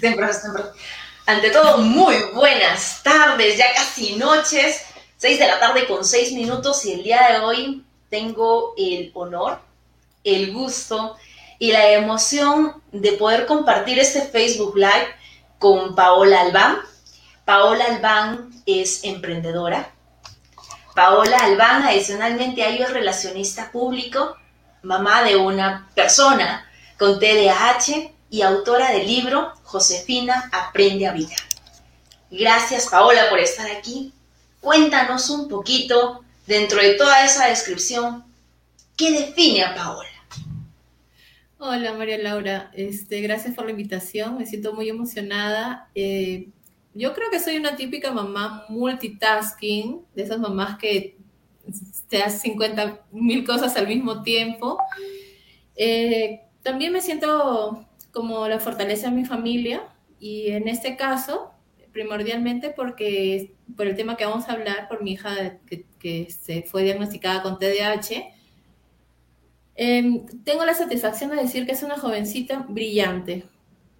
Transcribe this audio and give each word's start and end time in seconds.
Siempre, 0.00 0.32
siempre. 0.32 0.64
Ante 1.26 1.50
todo, 1.50 1.78
muy 1.78 2.16
buenas 2.34 3.02
tardes, 3.02 3.56
ya 3.56 3.72
casi 3.74 4.16
noches, 4.16 4.82
6 5.18 5.38
de 5.38 5.46
la 5.46 5.60
tarde 5.60 5.86
con 5.86 6.04
6 6.04 6.32
minutos 6.32 6.84
y 6.84 6.92
el 6.92 7.02
día 7.04 7.28
de 7.30 7.38
hoy 7.38 7.84
tengo 8.10 8.74
el 8.76 9.10
honor, 9.14 9.60
el 10.24 10.52
gusto 10.52 11.16
y 11.58 11.70
la 11.70 11.92
emoción 11.92 12.82
de 12.90 13.12
poder 13.12 13.46
compartir 13.46 13.98
este 13.98 14.22
Facebook 14.22 14.76
Live 14.76 15.14
con 15.58 15.94
Paola 15.94 16.40
Albán. 16.40 16.78
Paola 17.44 17.84
Albán 17.84 18.50
es 18.66 19.04
emprendedora. 19.04 19.92
Paola 20.94 21.38
Albán 21.38 21.84
adicionalmente 21.84 22.64
a 22.64 22.68
ello 22.68 22.86
es 22.86 22.92
relacionista 22.92 23.70
público, 23.70 24.36
mamá 24.82 25.22
de 25.22 25.36
una 25.36 25.88
persona 25.94 26.68
con 26.98 27.18
TDAH 27.18 28.12
y 28.32 28.40
autora 28.40 28.92
del 28.92 29.06
libro 29.06 29.52
Josefina 29.62 30.50
Aprende 30.52 31.06
a 31.06 31.12
Vida. 31.12 31.36
Gracias 32.30 32.88
Paola 32.88 33.28
por 33.28 33.38
estar 33.38 33.70
aquí. 33.70 34.14
Cuéntanos 34.58 35.28
un 35.28 35.48
poquito, 35.50 36.24
dentro 36.46 36.80
de 36.80 36.94
toda 36.94 37.26
esa 37.26 37.48
descripción, 37.48 38.24
¿qué 38.96 39.12
define 39.12 39.62
a 39.62 39.74
Paola? 39.74 40.08
Hola 41.58 41.92
María 41.92 42.16
Laura, 42.16 42.70
este, 42.72 43.20
gracias 43.20 43.54
por 43.54 43.66
la 43.66 43.72
invitación, 43.72 44.38
me 44.38 44.46
siento 44.46 44.72
muy 44.72 44.88
emocionada. 44.88 45.90
Eh, 45.94 46.48
yo 46.94 47.12
creo 47.12 47.30
que 47.30 47.38
soy 47.38 47.58
una 47.58 47.76
típica 47.76 48.12
mamá 48.12 48.64
multitasking, 48.70 50.00
de 50.14 50.22
esas 50.22 50.38
mamás 50.38 50.78
que 50.78 51.18
te 52.08 52.22
hacen 52.22 52.40
50 52.40 53.02
mil 53.12 53.44
cosas 53.44 53.76
al 53.76 53.88
mismo 53.88 54.22
tiempo. 54.22 54.78
Eh, 55.76 56.40
también 56.62 56.92
me 56.92 57.02
siento 57.02 57.86
como 58.12 58.46
la 58.46 58.60
fortaleza 58.60 59.08
de 59.08 59.16
mi 59.16 59.24
familia 59.24 59.82
y 60.20 60.52
en 60.52 60.68
este 60.68 60.96
caso, 60.96 61.50
primordialmente 61.92 62.70
porque 62.70 63.54
por 63.76 63.86
el 63.86 63.96
tema 63.96 64.16
que 64.16 64.24
vamos 64.24 64.48
a 64.48 64.52
hablar, 64.52 64.88
por 64.88 65.02
mi 65.02 65.12
hija 65.12 65.58
que, 65.66 66.28
se 66.30 66.62
fue 66.62 66.82
diagnosticada 66.82 67.42
con 67.42 67.58
TDAH, 67.58 68.32
em, 69.76 70.26
tengo 70.44 70.64
la 70.64 70.74
satisfacción 70.74 71.30
de 71.30 71.36
decir 71.36 71.64
que 71.64 71.72
es 71.72 71.82
una 71.82 71.96
jovencita 71.96 72.66
brillante, 72.68 73.44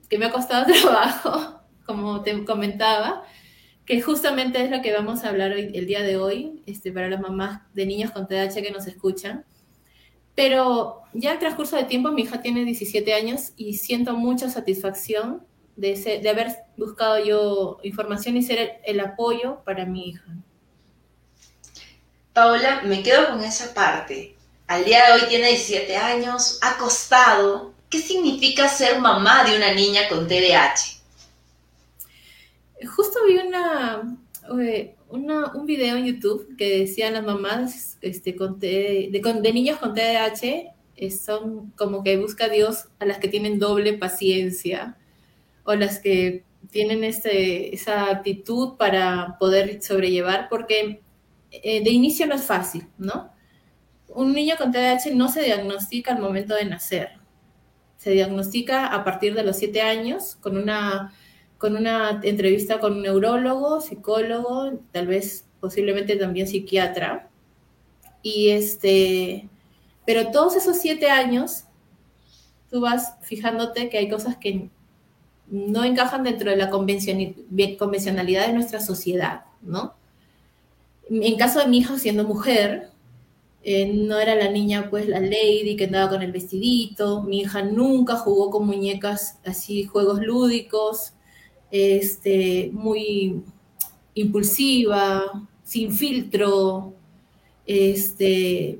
que 0.08 0.18
me 0.18 0.26
ha 0.26 0.32
costado 0.32 0.66
trabajo, 0.82 1.60
como 1.86 2.22
te 2.22 2.44
comentaba, 2.44 3.24
que 3.84 4.00
justamente 4.00 4.62
es 4.62 4.70
lo 4.70 4.82
que 4.82 4.92
vamos 4.92 5.24
a 5.24 5.28
hablar 5.28 5.52
hoy, 5.52 5.70
el 5.74 5.86
día 5.86 6.02
de 6.02 6.16
hoy, 6.16 6.62
este, 6.66 6.92
para 6.92 7.08
las 7.08 7.20
mamás 7.20 7.62
de 7.72 7.86
niños 7.86 8.10
con 8.10 8.26
TDAH 8.26 8.62
que 8.62 8.70
nos 8.70 8.86
escuchan. 8.86 9.44
Pero 10.42 11.02
ya 11.12 11.30
al 11.30 11.38
transcurso 11.38 11.76
de 11.76 11.84
tiempo, 11.84 12.10
mi 12.10 12.22
hija 12.22 12.42
tiene 12.42 12.64
17 12.64 13.14
años 13.14 13.52
y 13.56 13.74
siento 13.74 14.14
mucha 14.14 14.50
satisfacción 14.50 15.46
de, 15.76 15.94
de 16.20 16.28
haber 16.28 16.48
buscado 16.76 17.24
yo 17.24 17.78
información 17.84 18.36
y 18.36 18.42
ser 18.42 18.58
el, 18.58 18.70
el, 18.84 18.98
apoyo 18.98 19.62
para 19.64 19.86
mi 19.86 20.08
hija. 20.08 20.24
Paola, 22.32 22.82
me 22.82 23.04
quedo 23.04 23.28
con 23.28 23.44
esa 23.44 23.72
parte. 23.72 24.34
Al 24.66 24.84
día 24.84 25.06
de 25.06 25.12
hoy 25.12 25.28
tiene 25.28 25.46
17 25.46 25.96
años, 25.96 26.58
ha 26.60 26.76
costado. 26.76 27.72
¿Qué 27.88 28.00
significa 28.00 28.68
ser 28.68 28.98
mamá 28.98 29.44
de 29.44 29.56
una 29.56 29.72
niña 29.72 30.08
con 30.08 30.26
TDAH? 30.26 31.02
Justo 32.96 33.20
vi 33.28 33.36
una, 33.36 34.18
un 35.12 35.66
video 35.66 35.96
en 35.96 36.06
YouTube 36.06 36.56
que 36.56 36.80
decían 36.80 37.14
las 37.14 37.24
mamás 37.24 37.98
este, 38.00 38.32
de, 38.32 39.52
niños 39.52 39.78
con 39.78 39.94
TDAH 39.94 40.74
eh, 40.96 41.10
son 41.10 41.70
como 41.72 42.02
que 42.02 42.16
busca 42.16 42.48
Dios 42.48 42.88
a 42.98 43.04
las 43.04 43.18
que 43.18 43.28
tienen 43.28 43.58
doble 43.58 43.92
paciencia 43.92 44.96
o 45.64 45.74
las 45.74 45.98
que 45.98 46.44
tienen 46.70 47.04
este, 47.04 47.74
esa 47.74 48.10
actitud 48.10 48.76
para 48.76 49.36
poder 49.38 49.82
sobrellevar, 49.82 50.48
porque 50.48 51.02
eh, 51.50 51.84
de 51.84 51.90
inicio 51.90 52.26
no 52.26 52.34
es 52.34 52.42
fácil, 52.42 52.86
¿no? 52.96 53.30
Un 54.08 54.32
niño 54.32 54.56
con 54.56 54.72
TDAH 54.72 55.14
no 55.14 55.28
se 55.28 55.42
diagnostica 55.42 56.14
al 56.14 56.22
momento 56.22 56.54
de 56.54 56.64
nacer, 56.64 57.10
se 57.98 58.10
diagnostica 58.10 58.86
a 58.86 59.04
partir 59.04 59.34
de 59.34 59.44
los 59.44 59.56
siete 59.56 59.82
años 59.82 60.36
con 60.36 60.56
una 60.56 61.12
con 61.62 61.76
una 61.76 62.18
entrevista 62.24 62.80
con 62.80 62.94
un 62.94 63.02
neurólogo, 63.02 63.80
psicólogo, 63.80 64.80
tal 64.90 65.06
vez 65.06 65.44
posiblemente 65.60 66.16
también 66.16 66.48
psiquiatra. 66.48 67.30
Y 68.20 68.48
este, 68.48 69.48
pero 70.04 70.32
todos 70.32 70.56
esos 70.56 70.78
siete 70.78 71.08
años, 71.08 71.66
tú 72.68 72.80
vas 72.80 73.14
fijándote 73.20 73.90
que 73.90 73.98
hay 73.98 74.08
cosas 74.08 74.36
que 74.38 74.70
no 75.46 75.84
encajan 75.84 76.24
dentro 76.24 76.50
de 76.50 76.56
la 76.56 76.68
convencionalidad 76.68 78.48
de 78.48 78.54
nuestra 78.54 78.80
sociedad, 78.80 79.44
¿no? 79.60 79.94
En 81.08 81.36
caso 81.36 81.60
de 81.60 81.68
mi 81.68 81.78
hija 81.78 81.96
siendo 81.96 82.24
mujer, 82.24 82.90
eh, 83.62 83.86
no 83.86 84.18
era 84.18 84.34
la 84.34 84.50
niña, 84.50 84.90
pues, 84.90 85.06
la 85.06 85.20
lady 85.20 85.76
que 85.76 85.84
andaba 85.84 86.10
con 86.10 86.22
el 86.22 86.32
vestidito. 86.32 87.22
Mi 87.22 87.42
hija 87.42 87.62
nunca 87.62 88.16
jugó 88.16 88.50
con 88.50 88.66
muñecas 88.66 89.38
así, 89.44 89.84
juegos 89.84 90.20
lúdicos 90.20 91.12
este, 91.72 92.70
muy 92.72 93.42
impulsiva, 94.14 95.24
sin 95.64 95.92
filtro, 95.92 96.92
este, 97.66 98.78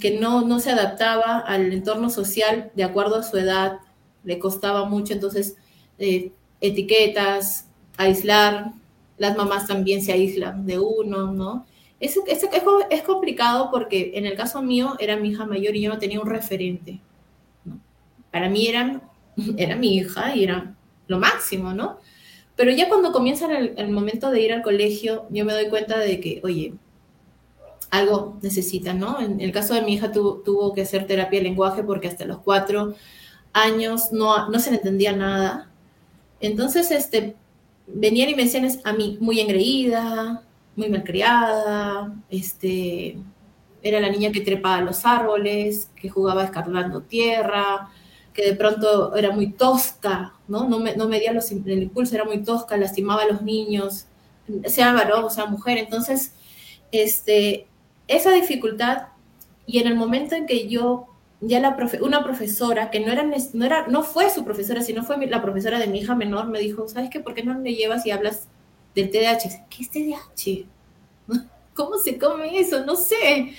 que 0.00 0.18
no, 0.18 0.42
no 0.42 0.60
se 0.60 0.70
adaptaba 0.70 1.38
al 1.40 1.72
entorno 1.72 2.10
social 2.10 2.70
de 2.76 2.84
acuerdo 2.84 3.16
a 3.16 3.24
su 3.24 3.36
edad, 3.36 3.80
le 4.22 4.38
costaba 4.38 4.84
mucho, 4.84 5.12
entonces 5.12 5.56
eh, 5.98 6.30
etiquetas, 6.60 7.66
aislar, 7.96 8.72
las 9.16 9.36
mamás 9.36 9.66
también 9.66 10.00
se 10.00 10.12
aíslan 10.12 10.64
de 10.64 10.78
uno, 10.78 11.32
¿no? 11.32 11.66
Es, 11.98 12.16
es, 12.28 12.46
es, 12.90 13.02
complicado 13.02 13.70
porque 13.72 14.12
en 14.14 14.26
el 14.26 14.36
caso 14.36 14.62
mío 14.62 14.94
era 15.00 15.16
mi 15.16 15.30
hija 15.30 15.44
mayor 15.44 15.74
y 15.74 15.80
yo 15.80 15.90
no 15.90 15.98
tenía 15.98 16.20
un 16.20 16.28
referente. 16.28 17.00
Para 18.30 18.48
mí 18.48 18.68
era, 18.68 19.00
era 19.56 19.74
mi 19.74 19.96
hija 19.96 20.36
y 20.36 20.44
era 20.44 20.76
lo 21.08 21.18
máximo, 21.18 21.72
¿no? 21.72 21.98
Pero 22.58 22.72
ya 22.72 22.88
cuando 22.88 23.12
comienza 23.12 23.46
el, 23.56 23.88
momento 23.88 24.32
de 24.32 24.40
ir 24.42 24.52
al 24.52 24.62
colegio, 24.62 25.26
yo 25.30 25.44
me 25.44 25.52
doy 25.52 25.68
cuenta 25.68 25.96
de 25.96 26.18
que, 26.18 26.40
oye, 26.42 26.74
algo 27.88 28.36
necesita, 28.42 28.92
¿no? 28.94 29.20
En 29.20 29.40
el 29.40 29.52
caso 29.52 29.74
de 29.74 29.82
mi 29.82 29.94
hija 29.94 30.10
tuvo 30.10 30.74
que 30.74 30.82
hacer 30.82 31.06
terapia 31.06 31.38
de 31.38 31.44
lenguaje 31.44 31.84
porque 31.84 32.08
hasta 32.08 32.24
los 32.24 32.38
cuatro 32.38 32.94
años 33.52 34.10
no, 34.10 34.50
no 34.50 34.58
se 34.58 34.72
le 34.72 34.78
entendía 34.78 35.12
nada. 35.12 35.70
Entonces, 36.40 36.90
este, 36.90 37.36
venían 37.86 38.30
y 38.30 38.34
me 38.34 38.42
decían 38.42 38.68
a 38.82 38.92
mí 38.92 39.18
muy 39.20 39.38
engreída, 39.38 40.42
muy 40.74 40.88
malcriada, 40.88 42.12
este, 42.28 43.18
era 43.82 44.00
la 44.00 44.10
niña 44.10 44.32
que 44.32 44.40
trepaba 44.40 44.78
a 44.78 44.82
los 44.82 45.06
árboles, 45.06 45.92
que 45.94 46.08
jugaba 46.08 46.42
escarlando 46.42 47.02
tierra, 47.02 47.88
que 48.38 48.50
de 48.50 48.54
pronto 48.54 49.16
era 49.16 49.32
muy 49.32 49.50
tosca, 49.50 50.32
¿no? 50.46 50.68
No, 50.68 50.78
me, 50.78 50.94
no 50.94 51.08
medía 51.08 51.32
los, 51.32 51.50
el 51.50 51.82
impulso, 51.82 52.14
era 52.14 52.24
muy 52.24 52.44
tosca, 52.44 52.76
lastimaba 52.76 53.24
a 53.24 53.26
los 53.26 53.42
niños, 53.42 54.06
sea 54.66 54.92
varón 54.92 55.24
o 55.24 55.30
sea 55.30 55.46
mujer. 55.46 55.76
Entonces, 55.76 56.34
este, 56.92 57.66
esa 58.06 58.30
dificultad 58.30 59.08
y 59.66 59.80
en 59.80 59.88
el 59.88 59.96
momento 59.96 60.36
en 60.36 60.46
que 60.46 60.68
yo, 60.68 61.08
ya 61.40 61.58
la 61.58 61.76
una 62.00 62.22
profesora, 62.22 62.92
que 62.92 63.00
no, 63.00 63.10
era, 63.10 63.24
no, 63.24 63.64
era, 63.66 63.88
no 63.88 64.04
fue 64.04 64.30
su 64.30 64.44
profesora, 64.44 64.82
sino 64.82 65.02
fue 65.02 65.26
la 65.26 65.42
profesora 65.42 65.80
de 65.80 65.88
mi 65.88 65.98
hija 65.98 66.14
menor, 66.14 66.46
me 66.46 66.60
dijo, 66.60 66.86
¿sabes 66.86 67.10
qué? 67.10 67.18
¿Por 67.18 67.34
qué 67.34 67.42
no 67.42 67.58
le 67.58 67.74
llevas 67.74 68.06
y 68.06 68.12
hablas 68.12 68.46
del 68.94 69.10
TDAH? 69.10 69.66
¿Qué 69.68 69.82
es 69.82 69.90
TDAH? 69.90 70.64
¿Cómo 71.74 71.98
se 71.98 72.16
come 72.16 72.56
eso? 72.60 72.86
No 72.86 72.94
sé. 72.94 73.52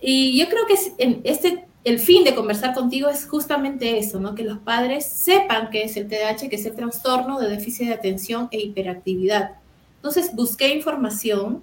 Y 0.00 0.36
yo 0.40 0.48
creo 0.48 0.66
que 0.66 0.74
en 0.98 1.20
este 1.22 1.66
el 1.84 1.98
fin 1.98 2.22
de 2.22 2.34
conversar 2.34 2.74
contigo 2.74 3.08
es 3.08 3.26
justamente 3.26 3.98
eso, 3.98 4.20
¿no? 4.20 4.34
Que 4.34 4.44
los 4.44 4.58
padres 4.58 5.04
sepan 5.04 5.68
que 5.70 5.82
es 5.82 5.96
el 5.96 6.06
TDAH, 6.06 6.48
que 6.48 6.56
es 6.56 6.66
el 6.66 6.76
trastorno 6.76 7.40
de 7.40 7.48
déficit 7.48 7.88
de 7.88 7.94
atención 7.94 8.48
e 8.52 8.60
hiperactividad. 8.60 9.56
Entonces 9.96 10.34
busqué 10.34 10.74
información, 10.74 11.62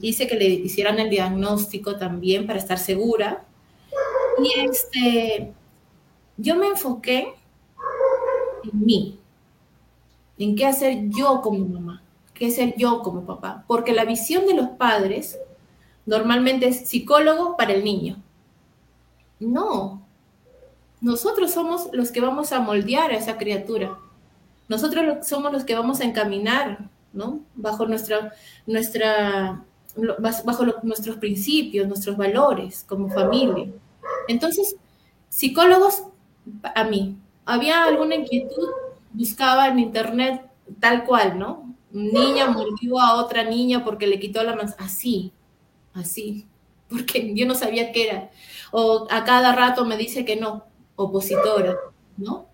hice 0.00 0.26
que 0.26 0.36
le 0.36 0.46
hicieran 0.46 0.98
el 0.98 1.10
diagnóstico 1.10 1.96
también 1.96 2.46
para 2.46 2.58
estar 2.58 2.78
segura. 2.78 3.44
Y 4.42 4.60
este, 4.60 5.52
yo 6.38 6.56
me 6.56 6.68
enfoqué 6.68 7.34
en 8.64 8.84
mí, 8.84 9.18
en 10.38 10.56
qué 10.56 10.66
hacer 10.66 11.10
yo 11.10 11.42
como 11.42 11.66
mamá, 11.66 12.02
qué 12.32 12.46
hacer 12.46 12.74
yo 12.78 13.02
como 13.02 13.26
papá, 13.26 13.64
porque 13.66 13.92
la 13.92 14.06
visión 14.06 14.46
de 14.46 14.54
los 14.54 14.70
padres 14.70 15.38
normalmente 16.06 16.68
es 16.68 16.88
psicólogo 16.88 17.58
para 17.58 17.74
el 17.74 17.84
niño 17.84 18.22
no, 19.40 20.06
nosotros 21.00 21.52
somos 21.52 21.88
los 21.92 22.10
que 22.10 22.20
vamos 22.20 22.52
a 22.52 22.60
moldear 22.60 23.10
a 23.10 23.16
esa 23.16 23.36
criatura. 23.36 23.98
Nosotros 24.68 25.26
somos 25.26 25.52
los 25.52 25.64
que 25.64 25.74
vamos 25.74 26.00
a 26.00 26.04
encaminar, 26.04 26.88
¿no? 27.12 27.40
Bajo, 27.54 27.86
nuestra, 27.86 28.32
nuestra, 28.66 29.62
bajo 30.18 30.66
nuestros 30.82 31.16
principios, 31.16 31.86
nuestros 31.86 32.16
valores 32.16 32.84
como 32.88 33.08
familia. 33.08 33.68
Entonces, 34.26 34.76
psicólogos, 35.28 36.04
a 36.62 36.84
mí, 36.84 37.16
¿había 37.44 37.84
alguna 37.84 38.16
inquietud? 38.16 38.68
buscaba 39.16 39.68
en 39.68 39.78
internet 39.78 40.42
tal 40.78 41.04
cual, 41.04 41.38
¿no? 41.38 41.74
Niña 41.90 42.48
mordió 42.48 43.00
a 43.00 43.14
otra 43.14 43.44
niña 43.44 43.82
porque 43.82 44.06
le 44.06 44.20
quitó 44.20 44.42
la 44.42 44.54
manzana. 44.54 44.84
Así, 44.84 45.32
así, 45.94 46.46
porque 46.88 47.34
yo 47.34 47.46
no 47.46 47.54
sabía 47.54 47.92
qué 47.92 48.08
era. 48.08 48.30
O 48.72 49.06
a 49.10 49.24
cada 49.24 49.52
rato 49.54 49.84
me 49.84 49.96
dice 49.96 50.24
que 50.24 50.36
no, 50.36 50.64
opositora, 50.96 51.76
¿no? 52.16 52.48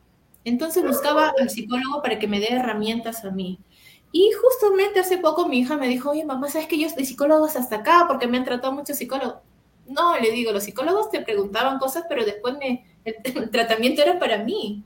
Entonces 0.45 0.83
buscaba 0.85 1.33
al 1.39 1.51
psicólogo 1.51 2.03
para 2.03 2.19
que 2.19 2.27
me 2.27 2.41
dé 2.41 2.53
herramientas 2.53 3.25
a 3.25 3.31
mí. 3.31 3.59
Y 4.11 4.31
justamente 4.33 5.01
hace 5.01 5.19
poco 5.19 5.49
mi 5.49 5.61
hija 5.61 5.77
me 5.77 5.89
dijo, 5.89 6.11
oye, 6.11 6.25
mamá, 6.25 6.49
¿sabes 6.49 6.69
que 6.69 6.79
yo 6.79 6.89
de 6.95 7.05
psicólogos 7.05 7.57
hasta 7.57 7.77
acá? 7.77 8.05
Porque 8.07 8.27
me 8.27 8.37
han 8.37 8.45
tratado 8.45 8.73
muchos 8.73 8.99
psicólogos. 8.99 9.37
No, 9.87 10.19
le 10.19 10.31
digo, 10.31 10.53
los 10.53 10.65
psicólogos 10.65 11.11
te 11.11 11.23
preguntaban 11.23 11.79
cosas, 11.79 12.05
pero 12.09 12.25
después 12.25 12.57
me, 12.59 12.85
el, 13.05 13.51
tratamiento 13.51 14.03
era 14.03 14.19
para 14.19 14.39
mí. 14.39 14.85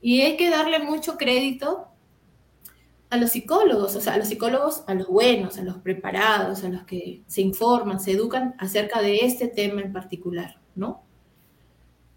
Y 0.00 0.22
hay 0.22 0.36
que 0.36 0.48
darle 0.48 0.78
mucho 0.78 1.18
crédito 1.18 1.88
a 3.10 3.16
los 3.16 3.30
psicólogos, 3.30 3.96
o 3.96 4.00
sea, 4.00 4.14
a 4.14 4.18
los 4.18 4.28
psicólogos, 4.28 4.84
a 4.86 4.94
los 4.94 5.08
buenos, 5.08 5.58
a 5.58 5.62
los 5.62 5.78
preparados, 5.78 6.64
a 6.64 6.68
los 6.68 6.84
que 6.84 7.22
se 7.26 7.40
informan, 7.40 8.00
se 8.00 8.12
educan 8.12 8.54
acerca 8.58 9.00
de 9.00 9.18
este 9.18 9.48
tema 9.48 9.80
en 9.80 9.92
particular, 9.92 10.60
¿no? 10.74 11.02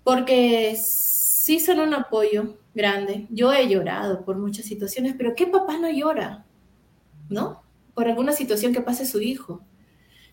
Porque 0.03 0.75
sí 0.75 1.59
son 1.59 1.79
un 1.79 1.93
apoyo 1.93 2.57
grande. 2.73 3.27
Yo 3.29 3.53
he 3.53 3.67
llorado 3.67 4.25
por 4.25 4.37
muchas 4.37 4.65
situaciones, 4.65 5.15
pero 5.17 5.33
¿qué 5.35 5.47
papá 5.47 5.77
no 5.77 5.89
llora? 5.89 6.45
¿No? 7.29 7.63
Por 7.93 8.07
alguna 8.07 8.33
situación 8.33 8.73
que 8.73 8.81
pase 8.81 9.05
su 9.05 9.21
hijo. 9.21 9.61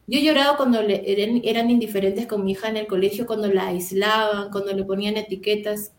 Yo 0.07 0.19
he 0.19 0.23
llorado 0.23 0.57
cuando 0.57 0.81
eran, 0.81 1.71
indiferentes 1.71 2.27
con 2.27 2.45
mi 2.45 2.53
hija 2.53 2.69
en 2.69 2.79
el 2.79 2.87
colegio, 2.87 3.27
cuando 3.27 3.47
la 3.53 3.69
aislaban, 3.69 4.51
cuando 4.51 4.73
le 4.73 4.85
ponían 4.85 5.17
etiquetas. 5.17 5.93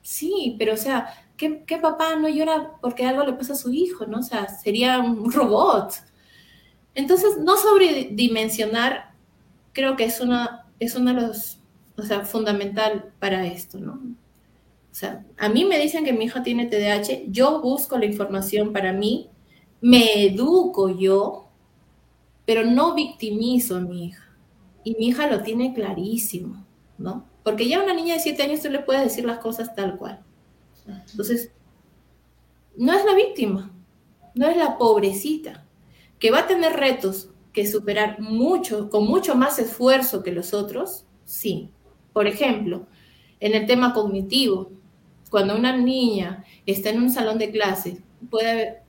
Sí, 0.00 0.54
pero 0.58 0.74
o 0.74 0.76
sea, 0.76 1.08
¿qué, 1.38 1.78
papá 1.80 2.16
no 2.16 2.28
llora 2.28 2.72
porque 2.82 3.06
algo 3.06 3.24
le 3.24 3.32
pasa 3.32 3.54
a 3.54 3.56
su 3.56 3.72
hijo? 3.72 4.04
¿no? 4.06 4.18
O 4.18 4.22
sea, 4.22 4.48
sería 4.48 4.98
un 4.98 5.32
robot. 5.32 5.94
Entonces, 6.94 7.38
no 7.38 7.56
sobredimensionar 7.56 9.14
creo 9.72 9.96
que 9.96 10.04
es 10.04 10.20
una, 10.20 10.66
es 10.80 10.96
uno 10.96 11.14
de 11.14 11.20
los, 11.20 11.60
o 11.96 12.02
sea, 12.02 12.24
fundamental 12.24 13.12
para 13.20 13.46
esto, 13.46 13.78
¿no? 13.78 13.92
O 14.90 14.94
sea, 14.94 15.24
a 15.36 15.48
mí 15.48 15.64
me 15.64 15.78
dicen 15.78 16.04
que 16.04 16.12
mi 16.12 16.24
hija 16.24 16.42
tiene 16.42 16.66
TDAH, 16.66 17.26
yo 17.28 17.60
busco 17.60 17.96
la 17.96 18.06
información 18.06 18.72
para 18.72 18.92
mí, 18.92 19.30
me 19.80 20.24
educo 20.24 20.88
yo, 20.98 21.48
pero 22.44 22.64
no 22.64 22.94
victimizo 22.94 23.76
a 23.76 23.80
mi 23.80 24.06
hija. 24.06 24.28
Y 24.82 24.96
mi 24.96 25.08
hija 25.08 25.28
lo 25.28 25.42
tiene 25.42 25.72
clarísimo, 25.72 26.64
¿no? 26.96 27.24
Porque 27.44 27.68
ya 27.68 27.78
a 27.78 27.84
una 27.84 27.94
niña 27.94 28.14
de 28.14 28.20
7 28.20 28.42
años 28.42 28.62
tú 28.62 28.70
le 28.70 28.80
puedes 28.80 29.04
decir 29.04 29.24
las 29.24 29.38
cosas 29.38 29.76
tal 29.76 29.96
cual. 29.96 30.24
Entonces, 30.88 31.52
no 32.76 32.92
es 32.92 33.04
la 33.04 33.14
víctima, 33.14 33.72
no 34.34 34.48
es 34.48 34.56
la 34.56 34.78
pobrecita, 34.78 35.66
que 36.18 36.30
va 36.30 36.40
a 36.40 36.46
tener 36.46 36.74
retos 36.74 37.30
que 37.52 37.66
superar 37.66 38.20
mucho, 38.20 38.88
con 38.90 39.06
mucho 39.06 39.34
más 39.34 39.58
esfuerzo 39.58 40.22
que 40.22 40.32
los 40.32 40.54
otros, 40.54 41.06
sí. 41.24 41.70
Por 42.12 42.26
ejemplo, 42.26 42.86
en 43.40 43.54
el 43.54 43.66
tema 43.66 43.92
cognitivo, 43.92 44.70
cuando 45.30 45.56
una 45.56 45.76
niña 45.76 46.44
está 46.66 46.90
en 46.90 47.02
un 47.02 47.10
salón 47.10 47.38
de 47.38 47.50
clase, 47.50 48.02
puede 48.30 48.82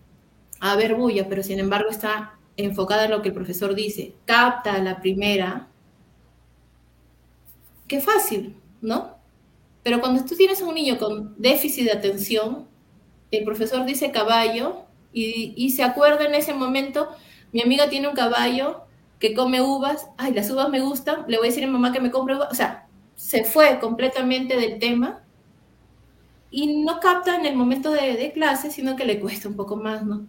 haber 0.59 0.95
bulla, 0.95 1.27
pero 1.27 1.43
sin 1.43 1.59
embargo 1.59 1.89
está 1.89 2.39
enfocada 2.57 3.05
en 3.05 3.11
lo 3.11 3.21
que 3.21 3.29
el 3.29 3.33
profesor 3.33 3.75
dice, 3.75 4.15
capta 4.25 4.81
la 4.81 4.99
primera, 5.01 5.67
qué 7.87 7.99
fácil, 8.01 8.55
¿no? 8.81 9.19
Pero 9.83 10.01
cuando 10.01 10.23
tú 10.25 10.35
tienes 10.35 10.61
a 10.61 10.65
un 10.65 10.75
niño 10.75 10.97
con 10.97 11.35
déficit 11.37 11.85
de 11.85 11.91
atención, 11.91 12.67
el 13.31 13.43
profesor 13.43 13.85
dice 13.85 14.11
caballo 14.11 14.85
y, 15.11 15.69
se 15.71 15.83
acuerda 15.83 16.25
en 16.25 16.35
ese 16.35 16.53
momento, 16.53 17.09
mi 17.51 17.61
amiga 17.61 17.89
tiene 17.89 18.07
un 18.07 18.15
caballo 18.15 18.81
que 19.19 19.33
come 19.33 19.61
uvas, 19.61 20.07
ay, 20.17 20.33
las 20.33 20.49
uvas 20.51 20.69
me 20.69 20.81
gustan, 20.81 21.25
le 21.27 21.37
voy 21.37 21.47
a 21.47 21.49
decir 21.49 21.63
a 21.63 21.67
mi 21.67 21.73
mamá 21.73 21.91
que 21.91 21.99
me 21.99 22.11
compre 22.11 22.35
uvas, 22.35 22.49
o 22.51 22.55
sea, 22.55 22.87
se 23.15 23.43
fue 23.43 23.79
completamente 23.79 24.55
del 24.55 24.79
tema 24.79 25.21
y 26.51 26.81
no 26.83 26.99
capta 26.99 27.35
en 27.35 27.45
el 27.45 27.55
momento 27.55 27.91
de, 27.91 28.31
clase, 28.33 28.71
sino 28.71 28.95
que 28.95 29.05
le 29.05 29.19
cuesta 29.19 29.47
un 29.47 29.55
poco 29.55 29.75
más, 29.75 30.05
¿no? 30.05 30.25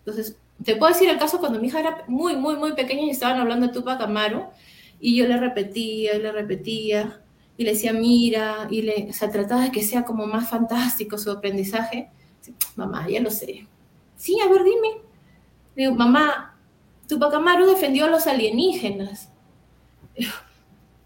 Entonces, 0.00 0.36
te 0.62 0.76
puedo 0.76 0.92
decir 0.92 1.08
el 1.08 1.18
caso 1.18 1.38
cuando 1.38 1.60
mi 1.60 1.68
hija 1.68 1.80
era 1.80 2.04
muy, 2.08 2.36
muy, 2.36 2.56
muy 2.56 2.74
pequeña 2.74 3.02
y 3.02 3.10
estaban 3.10 3.40
hablando 3.40 3.66
de 3.66 3.72
Tupac 3.72 4.00
Amaro 4.00 4.50
y 5.00 5.16
yo 5.16 5.26
le 5.26 5.36
repetía 5.36 6.16
y 6.16 6.22
le 6.22 6.32
repetía 6.32 7.20
y 7.58 7.64
le 7.64 7.72
decía, 7.72 7.92
mira, 7.92 8.68
y 8.70 8.82
le, 8.82 9.10
o 9.10 9.30
trataba 9.30 9.64
de 9.64 9.72
que 9.72 9.82
sea 9.82 10.04
como 10.04 10.26
más 10.26 10.48
fantástico 10.48 11.18
su 11.18 11.28
aprendizaje. 11.28 12.08
Mamá, 12.76 13.08
ya 13.08 13.20
lo 13.20 13.32
sé. 13.32 13.66
Sí, 14.16 14.38
a 14.40 14.48
ver, 14.48 14.62
dime. 14.62 15.02
Digo, 15.74 15.92
mamá, 15.92 16.56
Tupac 17.08 17.34
Amaru 17.34 17.66
defendió 17.66 18.04
a 18.04 18.08
los 18.08 18.26
alienígenas. 18.26 19.28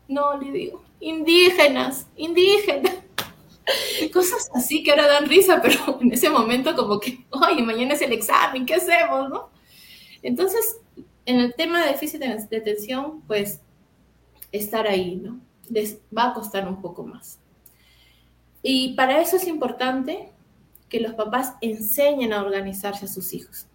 No, 0.08 0.36
le 0.38 0.50
digo, 0.50 0.82
indígenas, 1.00 2.06
indígenas. 2.16 2.96
Cosas 4.12 4.50
así 4.52 4.82
que 4.82 4.90
ahora 4.90 5.06
dan 5.06 5.26
risa, 5.26 5.62
pero 5.62 5.98
en 6.02 6.12
ese 6.12 6.28
momento 6.28 6.76
como 6.76 7.00
que, 7.00 7.24
oye, 7.30 7.62
mañana 7.62 7.94
es 7.94 8.02
el 8.02 8.12
examen, 8.12 8.66
¿qué 8.66 8.74
hacemos, 8.74 9.30
no? 9.30 9.48
Entonces, 10.22 10.80
en 11.24 11.40
el 11.40 11.54
tema 11.54 11.82
de 11.82 11.92
déficit 11.92 12.20
de 12.20 12.56
atención, 12.58 13.22
pues 13.22 13.62
estar 14.50 14.86
ahí, 14.86 15.16
¿no? 15.16 15.40
Les 15.72 15.98
va 16.16 16.28
a 16.28 16.34
costar 16.34 16.68
un 16.68 16.80
poco 16.80 17.04
más. 17.04 17.38
Y 18.62 18.94
para 18.94 19.20
eso 19.20 19.36
es 19.36 19.46
importante 19.48 20.30
que 20.88 21.00
los 21.00 21.14
papás 21.14 21.54
enseñen 21.60 22.32
a 22.32 22.42
organizarse 22.42 23.06
a 23.06 23.08
sus 23.08 23.32
hijos. 23.32 23.66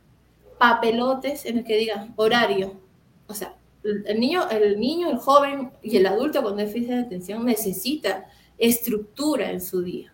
Papelotes 0.59 1.45
en 1.45 1.57
el 1.57 1.63
que 1.63 1.77
digan 1.77 2.13
horario. 2.15 2.79
O 3.27 3.33
sea, 3.33 3.55
el 3.83 4.19
niño, 4.19 4.49
el 4.49 4.79
niño, 4.79 5.09
el 5.09 5.17
joven 5.17 5.71
y 5.81 5.97
el 5.97 6.05
adulto 6.05 6.43
con 6.43 6.57
déficit 6.57 6.89
de 6.89 6.99
atención 6.99 7.45
necesita 7.45 8.27
estructura 8.57 9.51
en 9.51 9.61
su 9.61 9.81
día, 9.81 10.13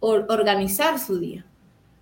organizar 0.00 0.98
su 0.98 1.18
día. 1.18 1.44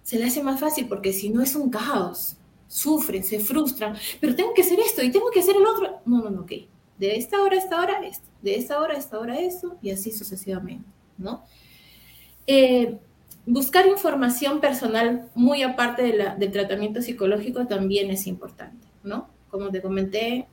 Se 0.03 0.19
le 0.19 0.27
hace 0.27 0.43
más 0.43 0.61
fácil 0.61 0.87
porque 0.89 1.13
si 1.13 1.31
no 1.31 1.43
es 1.43 1.55
un 1.57 1.71
caos, 1.71 2.37
sufren, 2.69 3.25
se 3.25 3.41
frustran, 3.41 3.97
pero 4.21 4.35
tengo 4.35 4.55
que 4.55 4.63
hacer 4.63 4.79
esto 4.81 5.03
y 5.03 5.11
tengo 5.11 5.31
que 5.31 5.41
hacer 5.41 5.57
el 5.57 5.67
otro. 5.67 6.01
No, 6.05 6.23
no, 6.23 6.31
no, 6.31 6.43
ok. 6.43 6.53
De 6.99 7.17
esta 7.17 7.41
hora 7.43 7.57
a 7.57 7.59
esta 7.59 7.81
hora 7.81 8.07
esto, 8.07 8.29
de 8.43 8.57
esta 8.57 8.81
hora 8.81 8.95
a 8.95 8.99
esta 8.99 9.19
hora 9.19 9.39
eso 9.39 9.77
y 9.83 9.91
así 9.91 10.13
sucesivamente, 10.13 10.89
¿no? 11.19 11.45
Eh, 12.47 12.99
buscar 13.45 13.87
información 13.87 14.61
personal 14.61 15.31
muy 15.35 15.63
aparte 15.63 16.03
del 16.39 16.53
tratamiento 16.53 17.03
psicológico 17.03 17.67
también 17.67 18.11
es 18.11 18.27
importante, 18.27 18.89
¿no? 19.05 19.29
Como 19.51 19.71
te 19.71 19.83
comenté, 19.83 20.47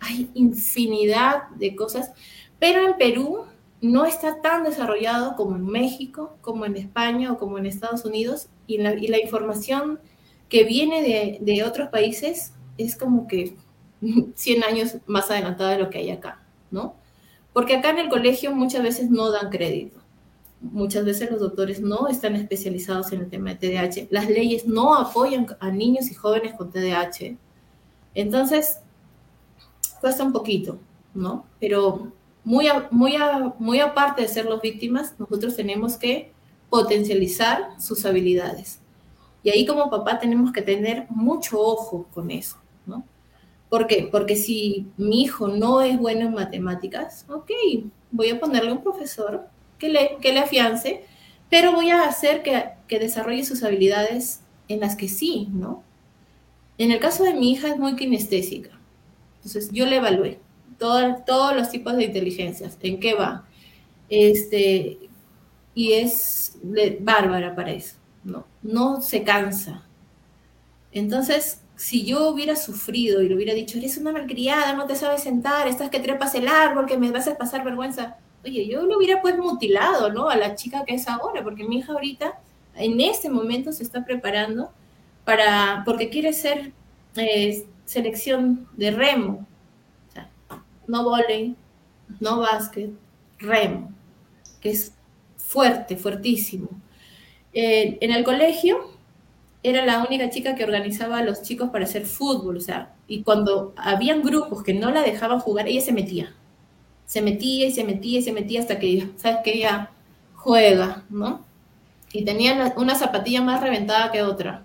hay 0.00 0.30
infinidad 0.34 1.48
de 1.56 1.76
cosas, 1.76 2.12
pero 2.58 2.86
en 2.86 2.96
Perú 2.96 3.44
no 3.82 4.06
está 4.06 4.40
tan 4.40 4.64
desarrollado 4.64 5.34
como 5.36 5.56
en 5.56 5.66
México, 5.66 6.36
como 6.40 6.64
en 6.64 6.76
España 6.76 7.32
o 7.32 7.38
como 7.38 7.58
en 7.58 7.66
Estados 7.66 8.04
Unidos, 8.04 8.48
y 8.66 8.78
la, 8.78 9.18
información 9.18 10.00
que 10.48 10.64
viene 10.64 11.02
de, 11.40 11.64
otros 11.64 11.88
países 11.88 12.54
es 12.78 12.96
como 12.96 13.26
que 13.26 13.56
100 14.34 14.64
años 14.64 14.96
más 15.06 15.30
adelantada 15.30 15.72
de 15.72 15.78
lo 15.78 15.90
que 15.90 15.98
hay 15.98 16.10
acá, 16.10 16.42
¿no? 16.70 16.96
Porque 17.52 17.76
acá 17.76 17.90
en 17.90 17.98
el 17.98 18.08
colegio 18.08 18.54
muchas 18.54 18.82
veces 18.82 19.10
no 19.10 19.30
dan 19.30 19.50
crédito. 19.50 20.00
Muchas 20.60 21.04
veces 21.04 21.30
los 21.30 21.40
doctores 21.40 21.80
no 21.80 22.08
están 22.08 22.36
especializados 22.36 23.12
en 23.12 23.20
el 23.20 23.30
tema 23.30 23.54
de 23.54 23.56
TDAH. 23.56 24.08
Las 24.10 24.28
leyes 24.28 24.66
no 24.66 24.94
apoyan 24.94 25.46
a 25.60 25.70
niños 25.70 26.10
y 26.10 26.14
jóvenes 26.14 26.54
con 26.54 26.70
TDAH. 26.70 27.36
Entonces, 28.14 28.78
cuesta 30.00 30.24
un 30.24 30.32
poquito, 30.32 30.78
¿no? 31.14 31.46
Pero 31.58 32.12
muy, 32.44 32.66
muy, 32.90 33.14
muy 33.58 33.80
aparte 33.80 34.22
de 34.22 34.28
ser 34.28 34.46
las 34.46 34.60
víctimas, 34.60 35.14
nosotros 35.18 35.56
tenemos 35.56 35.96
que 35.96 36.32
potencializar 36.70 37.80
sus 37.80 38.04
habilidades. 38.06 38.80
Y 39.42 39.50
ahí 39.50 39.66
como 39.66 39.90
papá 39.90 40.18
tenemos 40.18 40.52
que 40.52 40.62
tener 40.62 41.06
mucho 41.10 41.60
ojo 41.60 42.06
con 42.14 42.30
eso, 42.30 42.56
¿no? 42.86 43.04
¿Por 43.72 43.86
qué? 43.86 44.06
Porque 44.12 44.36
si 44.36 44.86
mi 44.98 45.22
hijo 45.22 45.48
no 45.48 45.80
es 45.80 45.98
bueno 45.98 46.26
en 46.26 46.34
matemáticas, 46.34 47.24
ok, 47.30 47.50
voy 48.10 48.28
a 48.28 48.38
ponerle 48.38 48.70
un 48.70 48.82
profesor 48.82 49.48
que 49.78 49.88
le, 49.88 50.18
que 50.20 50.34
le 50.34 50.40
afiance, 50.40 51.04
pero 51.48 51.72
voy 51.72 51.88
a 51.88 52.02
hacer 52.02 52.42
que, 52.42 52.64
que 52.86 52.98
desarrolle 52.98 53.46
sus 53.46 53.62
habilidades 53.62 54.42
en 54.68 54.80
las 54.80 54.94
que 54.94 55.08
sí, 55.08 55.48
¿no? 55.52 55.82
En 56.76 56.90
el 56.90 57.00
caso 57.00 57.24
de 57.24 57.32
mi 57.32 57.50
hija 57.50 57.68
es 57.68 57.78
muy 57.78 57.96
kinestésica. 57.96 58.78
Entonces 59.36 59.70
yo 59.72 59.86
le 59.86 59.96
evalué 59.96 60.38
todos 60.76 61.56
los 61.56 61.70
tipos 61.70 61.96
de 61.96 62.04
inteligencias, 62.04 62.76
en 62.82 63.00
qué 63.00 63.14
va. 63.14 63.46
Este, 64.10 64.98
y 65.74 65.92
es 65.94 66.58
bárbara 67.00 67.54
para 67.54 67.72
eso, 67.72 67.96
¿no? 68.22 68.44
No 68.60 69.00
se 69.00 69.22
cansa. 69.22 69.86
Entonces, 70.92 71.61
si 71.76 72.04
yo 72.04 72.28
hubiera 72.28 72.56
sufrido 72.56 73.22
y 73.22 73.28
le 73.28 73.34
hubiera 73.34 73.54
dicho, 73.54 73.78
eres 73.78 73.96
una 73.96 74.12
malcriada, 74.12 74.72
no 74.74 74.86
te 74.86 74.96
sabes 74.96 75.22
sentar, 75.22 75.66
estás 75.66 75.90
que 75.90 76.00
trepas 76.00 76.34
el 76.34 76.48
árbol, 76.48 76.86
que 76.86 76.98
me 76.98 77.10
vas 77.10 77.28
a 77.28 77.36
pasar 77.36 77.64
vergüenza, 77.64 78.16
oye, 78.44 78.66
yo 78.66 78.86
le 78.86 78.96
hubiera 78.96 79.20
pues 79.20 79.36
mutilado, 79.38 80.12
¿no? 80.12 80.28
A 80.28 80.36
la 80.36 80.54
chica 80.54 80.84
que 80.84 80.94
es 80.94 81.08
ahora, 81.08 81.42
porque 81.42 81.64
mi 81.64 81.78
hija 81.78 81.92
ahorita 81.92 82.38
en 82.76 83.00
este 83.00 83.28
momento 83.28 83.72
se 83.72 83.82
está 83.82 84.04
preparando 84.04 84.70
para, 85.24 85.82
porque 85.84 86.08
quiere 86.08 86.32
ser 86.32 86.72
eh, 87.16 87.66
selección 87.84 88.68
de 88.76 88.90
remo, 88.90 89.46
no 90.86 91.04
volei, 91.04 91.56
no 92.20 92.40
básquet, 92.40 92.90
remo, 93.38 93.92
que 94.60 94.70
es 94.70 94.92
fuerte, 95.36 95.96
fuertísimo. 95.96 96.68
Eh, 97.52 97.98
en 98.00 98.12
el 98.12 98.24
colegio 98.24 98.91
era 99.62 99.84
la 99.84 100.04
única 100.04 100.30
chica 100.30 100.54
que 100.54 100.64
organizaba 100.64 101.18
a 101.18 101.24
los 101.24 101.42
chicos 101.42 101.70
para 101.70 101.84
hacer 101.84 102.04
fútbol, 102.04 102.56
o 102.56 102.60
sea, 102.60 102.94
y 103.06 103.22
cuando 103.22 103.72
habían 103.76 104.22
grupos 104.22 104.62
que 104.62 104.74
no 104.74 104.90
la 104.90 105.02
dejaban 105.02 105.40
jugar, 105.40 105.68
ella 105.68 105.80
se 105.80 105.92
metía, 105.92 106.34
se 107.06 107.22
metía 107.22 107.66
y 107.66 107.72
se 107.72 107.84
metía 107.84 108.18
y 108.18 108.22
se 108.22 108.32
metía 108.32 108.60
hasta 108.60 108.78
que, 108.78 109.08
¿sabes 109.16 109.38
que 109.44 109.52
Ella 109.52 109.90
juega, 110.34 111.04
¿no? 111.10 111.44
Y 112.12 112.24
tenía 112.24 112.74
una 112.76 112.94
zapatilla 112.94 113.40
más 113.40 113.60
reventada 113.60 114.10
que 114.10 114.22
otra. 114.22 114.64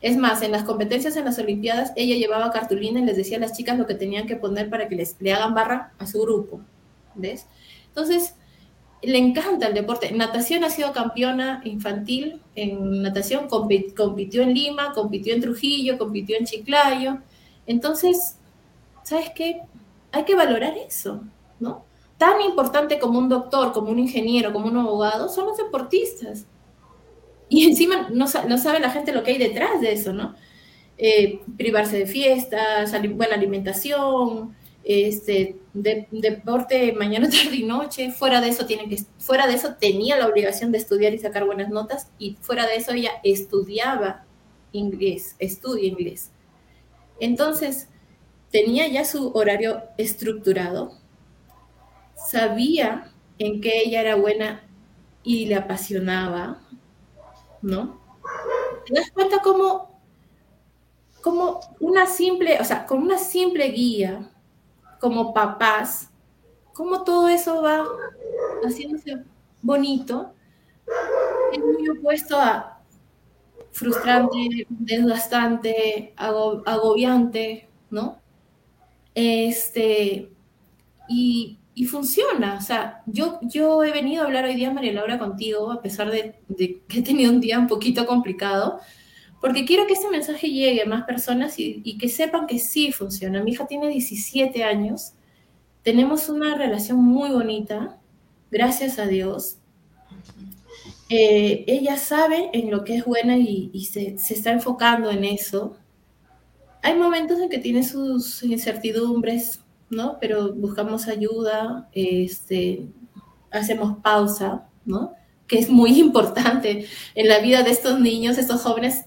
Es 0.00 0.16
más, 0.16 0.42
en 0.42 0.50
las 0.50 0.64
competencias 0.64 1.14
en 1.16 1.26
las 1.26 1.38
Olimpiadas, 1.38 1.92
ella 1.94 2.16
llevaba 2.16 2.50
cartulina 2.50 3.00
y 3.00 3.04
les 3.04 3.16
decía 3.16 3.36
a 3.36 3.40
las 3.40 3.56
chicas 3.56 3.78
lo 3.78 3.86
que 3.86 3.94
tenían 3.94 4.26
que 4.26 4.36
poner 4.36 4.70
para 4.70 4.88
que 4.88 4.96
les, 4.96 5.16
le 5.20 5.32
hagan 5.32 5.54
barra 5.54 5.92
a 5.98 6.06
su 6.06 6.20
grupo. 6.22 6.60
¿Ves? 7.14 7.46
Entonces, 7.88 8.34
le 9.02 9.18
encanta 9.18 9.68
el 9.68 9.74
deporte. 9.74 10.12
Natación 10.12 10.64
ha 10.64 10.70
sido 10.70 10.92
campeona 10.92 11.62
infantil 11.64 12.40
en 12.54 13.02
natación, 13.02 13.48
compitió 13.48 14.42
en 14.42 14.54
Lima, 14.54 14.92
compitió 14.92 15.34
en 15.34 15.40
Trujillo, 15.40 15.98
compitió 15.98 16.36
en 16.36 16.44
Chiclayo. 16.44 17.18
Entonces, 17.66 18.36
¿sabes 19.02 19.30
qué? 19.34 19.62
Hay 20.12 20.24
que 20.24 20.34
valorar 20.34 20.74
eso, 20.76 21.22
¿no? 21.58 21.84
Tan 22.18 22.40
importante 22.42 22.98
como 22.98 23.18
un 23.18 23.28
doctor, 23.28 23.72
como 23.72 23.90
un 23.90 23.98
ingeniero, 23.98 24.52
como 24.52 24.66
un 24.66 24.76
abogado, 24.76 25.28
son 25.28 25.46
los 25.46 25.56
deportistas. 25.56 26.46
Y 27.48 27.64
encima 27.68 28.08
no, 28.10 28.26
sabe 28.26 28.80
la 28.80 28.90
gente 28.90 29.12
lo 29.12 29.22
que 29.22 29.32
hay 29.32 29.38
detrás 29.38 29.80
de 29.80 29.92
eso, 29.92 30.12
¿no? 30.12 30.34
Eh, 30.98 31.40
privarse 31.56 31.96
de 31.98 32.06
fiestas, 32.06 32.94
buena 33.14 33.34
alimentación, 33.34 34.54
este, 34.90 35.56
deporte 35.72 36.92
mañana, 36.92 37.28
tarde 37.30 37.56
y 37.56 37.62
noche, 37.62 38.10
fuera 38.10 38.40
de 38.40 38.48
eso 38.48 38.66
tiene 38.66 38.88
que, 38.88 38.98
fuera 39.18 39.46
de 39.46 39.54
eso 39.54 39.74
tenía 39.78 40.16
la 40.16 40.26
obligación 40.26 40.72
de 40.72 40.78
estudiar 40.78 41.14
y 41.14 41.18
sacar 41.18 41.44
buenas 41.44 41.68
notas 41.68 42.08
y 42.18 42.36
fuera 42.40 42.66
de 42.66 42.76
eso 42.76 42.92
ella 42.92 43.12
estudiaba 43.22 44.24
inglés, 44.72 45.36
estudia 45.38 45.86
inglés. 45.86 46.30
Entonces, 47.20 47.88
tenía 48.50 48.88
ya 48.88 49.04
su 49.04 49.30
horario 49.32 49.82
estructurado, 49.96 50.98
sabía 52.16 53.12
en 53.38 53.60
qué 53.60 53.82
ella 53.82 54.00
era 54.00 54.16
buena 54.16 54.68
y 55.22 55.46
le 55.46 55.54
apasionaba, 55.54 56.60
¿no? 57.62 58.00
¿Te 58.86 58.94
das 58.94 59.10
cuenta 59.12 59.38
cómo, 59.40 60.00
cómo 61.22 61.60
una 61.78 62.06
simple, 62.06 62.58
o 62.60 62.64
sea, 62.64 62.86
con 62.86 63.02
una 63.02 63.18
simple 63.18 63.68
guía, 63.68 64.30
como 65.00 65.34
papás, 65.34 66.10
cómo 66.72 67.02
todo 67.04 67.28
eso 67.28 67.62
va 67.62 67.84
haciéndose 68.62 69.24
bonito, 69.62 70.32
es 71.52 71.58
muy 71.58 71.88
opuesto 71.88 72.38
a 72.38 72.80
frustrante, 73.72 74.66
desgastante, 74.68 76.12
agobiante, 76.16 77.68
¿no? 77.90 78.18
Este, 79.14 80.30
y, 81.08 81.56
funciona, 81.88 82.56
o 82.58 82.60
sea, 82.60 83.02
yo, 83.06 83.38
yo 83.40 83.82
he 83.82 83.90
venido 83.90 84.22
a 84.22 84.26
hablar 84.26 84.44
hoy 84.44 84.54
día, 84.54 84.70
María 84.70 84.92
Laura, 84.92 85.18
contigo, 85.18 85.72
a 85.72 85.80
pesar 85.80 86.10
de, 86.10 86.34
de, 86.48 86.82
que 86.86 86.98
he 86.98 87.02
tenido 87.02 87.32
un 87.32 87.40
día 87.40 87.58
un 87.58 87.66
poquito 87.66 88.04
complicado, 88.04 88.80
porque 89.40 89.64
quiero 89.64 89.86
que 89.86 89.94
este 89.94 90.10
mensaje 90.10 90.50
llegue 90.50 90.82
a 90.82 90.86
más 90.86 91.04
personas 91.04 91.54
y, 91.58 91.96
que 91.98 92.08
sepan 92.08 92.46
que 92.46 92.58
sí 92.58 92.92
funciona. 92.92 93.42
Mi 93.42 93.52
hija 93.52 93.66
tiene 93.66 93.88
17 93.88 94.62
años, 94.64 95.14
tenemos 95.82 96.28
una 96.28 96.54
relación 96.56 97.02
muy 97.02 97.30
bonita, 97.30 97.98
gracias 98.50 98.98
a 98.98 99.06
Dios. 99.06 99.56
Eh, 101.08 101.64
ella 101.66 101.96
sabe 101.96 102.50
en 102.52 102.70
lo 102.70 102.84
que 102.84 102.96
es 102.96 103.04
buena 103.04 103.38
y, 103.38 103.88
se, 103.90 104.14
está 104.14 104.52
enfocando 104.52 105.10
en 105.10 105.24
eso. 105.24 105.74
Hay 106.82 106.96
momentos 106.96 107.40
en 107.40 107.48
que 107.48 107.58
tiene 107.58 107.82
sus 107.82 108.42
incertidumbres, 108.42 109.60
¿no? 109.88 110.18
Pero 110.20 110.52
buscamos 110.52 111.08
ayuda, 111.08 111.88
este, 111.92 112.86
hacemos 113.50 113.96
pausa, 114.02 114.68
¿no? 114.84 115.14
Que 115.46 115.58
es 115.58 115.70
muy 115.70 115.90
importante 115.98 116.84
en 117.14 117.28
la 117.28 117.38
vida 117.38 117.62
de 117.62 117.70
estos 117.70 117.98
niños, 117.98 118.36
estos 118.36 118.60
jóvenes, 118.60 119.06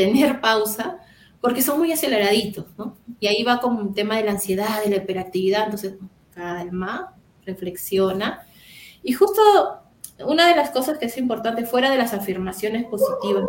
tener 0.00 0.40
pausa, 0.40 0.98
porque 1.40 1.62
son 1.62 1.78
muy 1.78 1.92
aceleraditos, 1.92 2.66
¿no? 2.76 2.96
Y 3.18 3.26
ahí 3.26 3.42
va 3.42 3.60
como 3.60 3.80
un 3.80 3.94
tema 3.94 4.16
de 4.16 4.24
la 4.24 4.32
ansiedad, 4.32 4.82
de 4.82 4.90
la 4.90 4.96
hiperactividad, 4.96 5.64
entonces 5.64 5.94
calma, 6.34 7.14
reflexiona. 7.44 8.46
Y 9.02 9.12
justo 9.12 9.40
una 10.24 10.48
de 10.48 10.56
las 10.56 10.70
cosas 10.70 10.98
que 10.98 11.06
es 11.06 11.16
importante, 11.18 11.64
fuera 11.64 11.90
de 11.90 11.98
las 11.98 12.12
afirmaciones 12.14 12.86
positivas, 12.86 13.44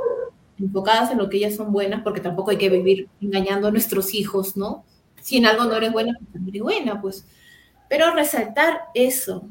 enfocadas 0.57 1.11
en 1.11 1.17
lo 1.17 1.29
que 1.29 1.37
ellas 1.37 1.55
son 1.55 1.71
buenas, 1.71 2.01
porque 2.03 2.21
tampoco 2.21 2.51
hay 2.51 2.57
que 2.57 2.69
vivir 2.69 3.09
engañando 3.21 3.67
a 3.67 3.71
nuestros 3.71 4.13
hijos, 4.13 4.55
¿no? 4.55 4.85
Si 5.21 5.37
en 5.37 5.45
algo 5.45 5.65
no 5.65 5.75
eres 5.75 5.91
buena, 5.91 6.17
pues 6.31 6.47
eres 6.47 6.61
buena, 6.61 7.01
pues. 7.01 7.25
Pero 7.89 8.13
resaltar 8.13 8.83
eso, 8.93 9.47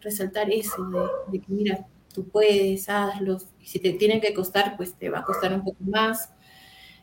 resaltar 0.00 0.50
eso 0.50 0.84
de, 0.84 1.00
de 1.32 1.44
que, 1.44 1.52
mira, 1.52 1.86
tú 2.14 2.28
puedes, 2.28 2.88
hazlo, 2.88 3.38
y 3.60 3.66
si 3.66 3.78
te 3.78 3.92
tienen 3.92 4.20
que 4.20 4.34
costar, 4.34 4.76
pues 4.76 4.94
te 4.94 5.10
va 5.10 5.20
a 5.20 5.24
costar 5.24 5.52
un 5.52 5.64
poco 5.64 5.82
más. 5.84 6.30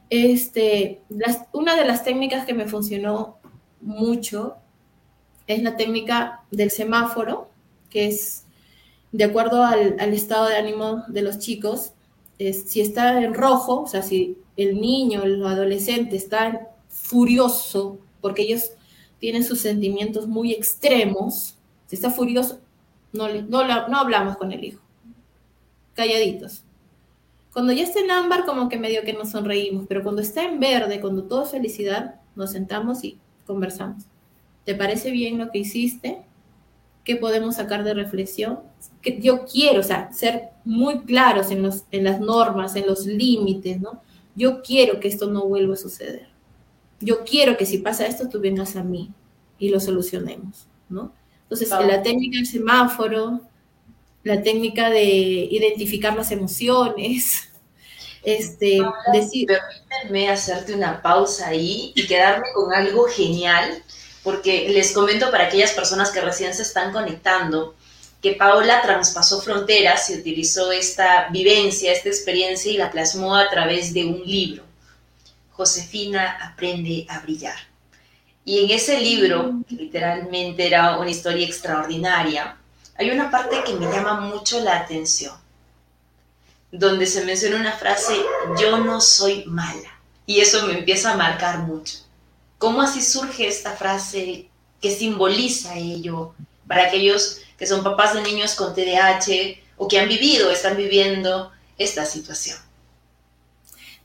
Este, 0.10 1.02
una 1.54 1.76
de 1.76 1.86
las 1.86 2.04
técnicas 2.04 2.46
que 2.46 2.54
me 2.54 2.68
funcionó 2.68 3.38
mucho 3.82 4.56
es 5.48 5.62
la 5.64 5.78
técnica 5.78 6.44
del 6.52 6.72
semáforo, 6.72 7.50
que 7.90 8.08
es 8.08 8.46
de 9.12 9.24
acuerdo 9.24 9.64
al, 9.64 10.14
estado 10.14 10.48
de 10.48 10.58
ánimo 10.58 11.04
de 11.08 11.22
los 11.22 11.40
chicos. 11.40 11.94
si 12.38 12.82
está 12.82 13.22
en 13.22 13.34
rojo, 13.34 13.82
o 13.82 13.88
sea, 13.88 14.02
si 14.02 14.38
el 14.58 14.80
niño, 14.80 15.24
el 15.24 15.46
adolescente 15.46 16.16
está 16.16 16.70
furioso, 16.90 18.00
porque 18.22 18.44
ellos 18.44 18.72
tienen 19.20 19.44
sus 19.44 19.62
sentimientos 19.62 20.28
muy 20.28 20.54
extremos, 20.54 21.56
si 21.88 21.96
está 21.96 22.10
furioso, 22.10 22.60
no, 23.14 23.28
no, 23.28 23.88
no 23.88 23.98
hablamos 24.00 24.38
con 24.38 24.52
el 24.52 24.64
hijo 24.64 24.82
calladitos. 26.00 26.64
Cuando 27.54 27.74
ya 27.74 27.84
está 27.84 28.00
en 28.00 28.12
ámbar, 28.12 28.46
como 28.46 28.70
que 28.70 28.78
medio 28.78 29.04
que 29.04 29.14
nos 29.14 29.32
sonreímos, 29.32 29.86
pero 29.88 30.04
cuando 30.04 30.22
está 30.22 30.44
en 30.44 30.60
verde, 30.60 31.02
cuando 31.02 31.24
todo 31.24 31.44
es 31.44 31.52
felicidad, 31.52 32.16
nos 32.36 32.52
sentamos 32.52 33.04
y 33.04 33.20
conversamos. 33.46 34.04
¿Te 34.66 34.76
parece 34.76 35.12
bien 35.12 35.38
lo 35.38 35.50
que 35.50 35.60
hiciste? 35.60 36.22
¿Qué 37.04 37.16
podemos 37.16 37.56
sacar 37.56 37.84
de 37.84 37.96
reflexión? 37.96 38.60
Que 39.02 39.20
yo 39.20 39.46
quiero, 39.46 39.80
o 39.80 39.84
sea, 39.84 40.14
ser 40.14 40.50
muy 40.64 41.00
claros 41.00 41.50
en, 41.50 41.64
los, 41.64 41.86
en 41.92 42.04
las 42.04 42.20
normas, 42.20 42.76
en 42.76 42.86
los 42.86 43.08
límites, 43.08 43.82
¿no? 43.82 44.02
Yo 44.36 44.62
quiero 44.62 45.00
que 45.00 45.08
esto 45.08 45.28
no 45.28 45.46
vuelva 45.48 45.74
a 45.74 45.78
suceder. 45.78 46.28
Yo 47.02 47.24
quiero 47.24 47.58
que 47.58 47.66
si 47.66 47.80
pasa 47.80 48.06
esto, 48.06 48.30
tú 48.30 48.40
vengas 48.40 48.76
a 48.76 48.84
mí 48.84 49.12
y 49.58 49.70
lo 49.70 49.80
solucionemos, 49.80 50.68
¿no? 50.88 51.14
Entonces, 51.44 51.70
la 51.72 52.04
técnica 52.04 52.38
del 52.38 52.46
semáforo, 52.46 53.42
la 54.30 54.44
técnica 54.44 54.92
de 54.92 55.04
identificar 55.04 56.16
las 56.16 56.32
emociones. 56.32 57.46
Este, 58.22 58.80
decir... 59.14 59.48
Permítanme 59.48 60.30
hacerte 60.30 60.74
una 60.74 61.02
pausa 61.02 61.48
ahí 61.48 61.94
y 61.96 62.06
quedarme 62.06 62.48
con 62.54 62.74
algo 62.74 63.06
genial, 63.06 63.82
porque 64.24 64.68
les 64.70 64.92
comento 64.92 65.32
para 65.32 65.46
aquellas 65.46 65.72
personas 65.72 66.12
que 66.12 66.20
recién 66.20 66.54
se 66.54 66.64
están 66.64 66.92
conectando, 66.92 67.76
que 68.22 68.34
Paola 68.34 68.82
traspasó 68.82 69.42
fronteras 69.42 70.10
y 70.10 70.16
utilizó 70.16 70.70
esta 70.74 71.30
vivencia, 71.30 71.94
esta 71.94 72.10
experiencia 72.10 72.70
y 72.70 72.78
la 72.78 72.92
plasmó 72.92 73.38
a 73.38 73.50
través 73.50 73.94
de 73.94 74.04
un 74.04 74.22
libro. 74.26 74.64
Josefina 75.52 76.38
aprende 76.42 77.06
a 77.08 77.20
brillar. 77.22 77.58
Y 78.44 78.66
en 78.66 78.72
ese 78.72 79.00
libro, 79.00 79.62
que 79.68 79.76
literalmente 79.76 80.68
era 80.68 80.98
una 81.00 81.10
historia 81.10 81.48
extraordinaria, 81.48 82.59
hay 83.00 83.10
una 83.10 83.32
parte 83.32 83.64
que 83.66 83.74
me 83.74 83.88
llama 83.88 84.22
mucho 84.22 84.60
la 84.60 84.78
atención, 84.78 85.34
donde 86.72 87.08
se 87.08 87.26
menciona 87.26 87.56
una 87.56 87.74
frase, 87.74 88.16
yo 88.60 88.78
no 88.78 89.02
soy 89.02 89.46
mala. 89.46 90.00
Y 90.28 90.42
eso 90.42 90.68
me 90.68 90.78
empieza 90.78 91.14
a 91.14 91.18
marcar 91.18 91.60
mucho. 91.60 91.98
¿Cómo 92.60 92.84
así 92.84 93.02
surge 93.02 93.48
esta 93.48 93.72
frase? 93.76 94.50
que 94.82 94.92
simboliza 94.92 95.78
ello 95.78 96.34
para 96.68 96.88
aquellos 96.88 97.42
que 97.58 97.68
son 97.68 97.84
papás 97.84 98.14
de 98.14 98.22
niños 98.22 98.56
con 98.56 98.74
TDAH 98.74 99.60
o 99.78 99.88
que 99.88 100.00
han 100.00 100.08
vivido, 100.08 100.50
están 100.52 100.78
viviendo 100.78 101.52
esta 101.78 102.06
situación? 102.06 102.58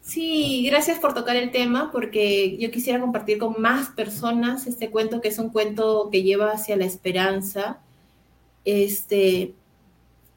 Sí, 0.03 0.65
gracias 0.67 0.99
por 0.99 1.15
tocar 1.15 1.37
el 1.37 1.51
tema 1.51 1.91
porque 1.91 2.57
yo 2.59 2.71
quisiera 2.71 3.01
compartir 3.01 3.39
con 3.39 3.61
más 3.61 3.89
personas 3.91 4.67
este 4.67 4.91
cuento 4.91 5.21
que 5.21 5.29
es 5.29 5.39
un 5.39 5.51
cuento 5.51 6.09
que 6.11 6.23
lleva 6.23 6.53
hacia 6.53 6.77
la 6.77 6.85
esperanza, 6.85 7.79
este, 8.65 9.55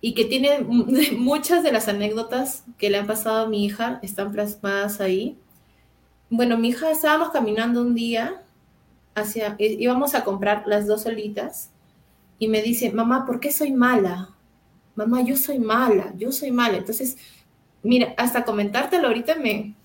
y 0.02 0.14
que 0.14 0.26
tiene 0.26 0.60
muchas 1.18 1.64
de 1.64 1.72
las 1.72 1.88
anécdotas 1.88 2.64
que 2.78 2.90
le 2.90 2.98
han 2.98 3.08
pasado 3.08 3.46
a 3.46 3.50
mi 3.50 3.66
hija, 3.66 4.00
están 4.02 4.32
plasmadas 4.32 5.02
ahí. 5.02 5.38
Bueno, 6.30 6.58
mi 6.58 6.70
hija 6.70 6.92
estábamos 6.92 7.30
caminando 7.30 7.82
un 7.82 7.96
día 7.96 8.42
hacia, 9.16 9.56
íbamos 9.58 10.14
a 10.14 10.24
comprar 10.24 10.64
las 10.68 10.88
dos 10.88 11.04
solitas 11.04 11.72
y 12.40 12.48
me 12.48 12.62
dice, 12.62 12.92
mamá, 12.92 13.26
¿por 13.26 13.40
qué 13.40 13.52
soy 13.52 13.72
mala? 13.72 14.30
Mamá, 14.96 15.22
yo 15.22 15.36
soy 15.36 15.60
mala, 15.60 16.14
yo 16.18 16.32
soy 16.32 16.52
mala. 16.52 16.78
Entonces, 16.78 17.18
mira, 17.82 18.14
hasta 18.18 18.46
comentártelo 18.46 19.08
ahorita 19.08 19.36
me, 19.36 19.76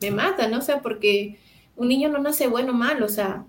me 0.00 0.10
mata, 0.10 0.48
¿no? 0.48 0.58
O 0.58 0.62
sea, 0.62 0.80
porque 0.80 1.38
un 1.76 1.88
niño 1.88 2.08
no 2.08 2.18
nace 2.18 2.46
bueno 2.46 2.72
o 2.72 2.74
malo, 2.74 3.06
o 3.06 3.08
sea, 3.08 3.44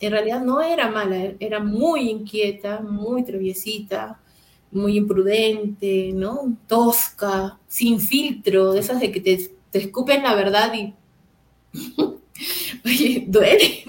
en 0.00 0.12
realidad 0.12 0.42
no 0.42 0.60
era 0.60 0.90
mala, 0.90 1.32
era 1.40 1.60
muy 1.60 2.10
inquieta, 2.10 2.80
muy 2.80 3.24
traviesita, 3.24 4.20
muy 4.70 4.96
imprudente, 4.96 6.12
¿no? 6.12 6.56
Tosca, 6.66 7.58
sin 7.66 8.00
filtro, 8.00 8.72
de 8.72 8.80
esas 8.80 9.00
de 9.00 9.10
que 9.10 9.20
te, 9.20 9.50
te 9.70 9.78
escupen 9.78 10.22
la 10.22 10.34
verdad 10.34 10.72
y, 10.74 10.94
oye, 12.84 13.24
duele. 13.26 13.84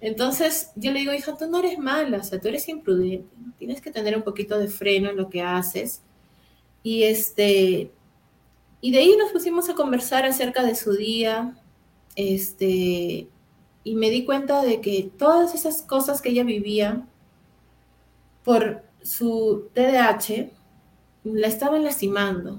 Entonces 0.00 0.70
yo 0.76 0.92
le 0.92 1.00
digo, 1.00 1.12
hija, 1.12 1.36
tú 1.36 1.46
no 1.48 1.58
eres 1.58 1.78
mala, 1.78 2.18
o 2.18 2.24
sea, 2.24 2.40
tú 2.40 2.48
eres 2.48 2.68
imprudente, 2.68 3.26
tienes 3.58 3.80
que 3.80 3.90
tener 3.90 4.16
un 4.16 4.22
poquito 4.22 4.58
de 4.58 4.68
freno 4.68 5.10
en 5.10 5.16
lo 5.16 5.28
que 5.28 5.42
haces. 5.42 6.02
Y 6.82 7.02
este, 7.02 7.90
y 8.80 8.92
de 8.92 8.98
ahí 8.98 9.16
nos 9.18 9.32
pusimos 9.32 9.68
a 9.68 9.74
conversar 9.74 10.24
acerca 10.24 10.62
de 10.62 10.74
su 10.74 10.92
día, 10.92 11.58
este, 12.14 13.26
y 13.86 13.94
me 13.94 14.10
di 14.10 14.24
cuenta 14.24 14.64
de 14.64 14.80
que 14.80 15.12
todas 15.16 15.54
esas 15.54 15.80
cosas 15.80 16.20
que 16.20 16.30
ella 16.30 16.42
vivía 16.42 17.06
por 18.42 18.82
su 19.00 19.68
TDAH 19.74 20.50
la 21.22 21.46
estaban 21.46 21.84
lastimando, 21.84 22.58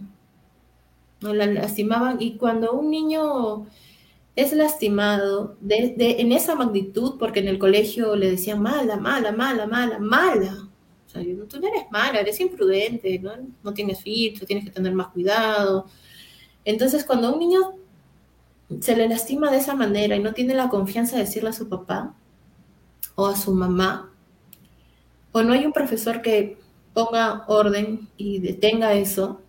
la 1.20 1.46
lastimaban 1.48 2.22
y 2.22 2.38
cuando 2.38 2.72
un 2.72 2.90
niño 2.90 3.68
es 4.38 4.54
lastimado 4.54 5.58
de, 5.60 5.96
en 5.98 6.32
esa 6.32 6.56
magnitud, 6.56 7.18
porque 7.20 7.42
en 7.42 7.50
el 7.50 7.60
colegio 7.60 8.16
le 8.16 8.32
decían 8.32 8.62
mala, 8.62 8.96
mala, 8.96 9.34
mala, 9.34 9.68
mala, 9.68 10.00
mala. 10.00 10.70
O 11.08 11.10
sea, 11.10 11.22
tú 11.50 11.60
no 11.60 11.68
eres 11.68 11.92
mala, 11.92 12.22
eres 12.22 12.40
imprudente, 12.40 13.20
¿no? 13.20 13.34
no 13.64 13.74
tienes 13.74 14.02
filtro, 14.02 14.48
tienes 14.48 14.64
que 14.64 14.72
tener 14.72 14.94
más 14.94 15.10
cuidado. 15.10 15.88
Entonces, 16.64 17.04
cuando 17.04 17.34
un 17.34 17.40
niño 17.40 17.74
se 18.82 18.96
le 18.96 19.08
lastima 19.08 19.52
de 19.52 19.58
esa 19.58 19.76
manera 19.76 20.16
y 20.16 20.20
no 20.20 20.34
tiene 20.34 20.54
la 20.54 20.70
confianza 20.70 21.16
de 21.16 21.24
decirle 21.24 21.50
a 21.50 21.54
su 21.54 21.70
papá 21.70 22.14
o 23.16 23.28
a 23.28 23.36
su 23.36 23.54
mamá, 23.54 24.12
o 25.32 25.42
no 25.42 25.54
hay 25.54 25.66
un 25.66 25.74
profesor 25.74 26.22
que 26.22 26.58
ponga 26.94 27.44
orden 27.48 28.08
y 28.18 28.40
detenga 28.40 28.94
eso, 28.94 29.42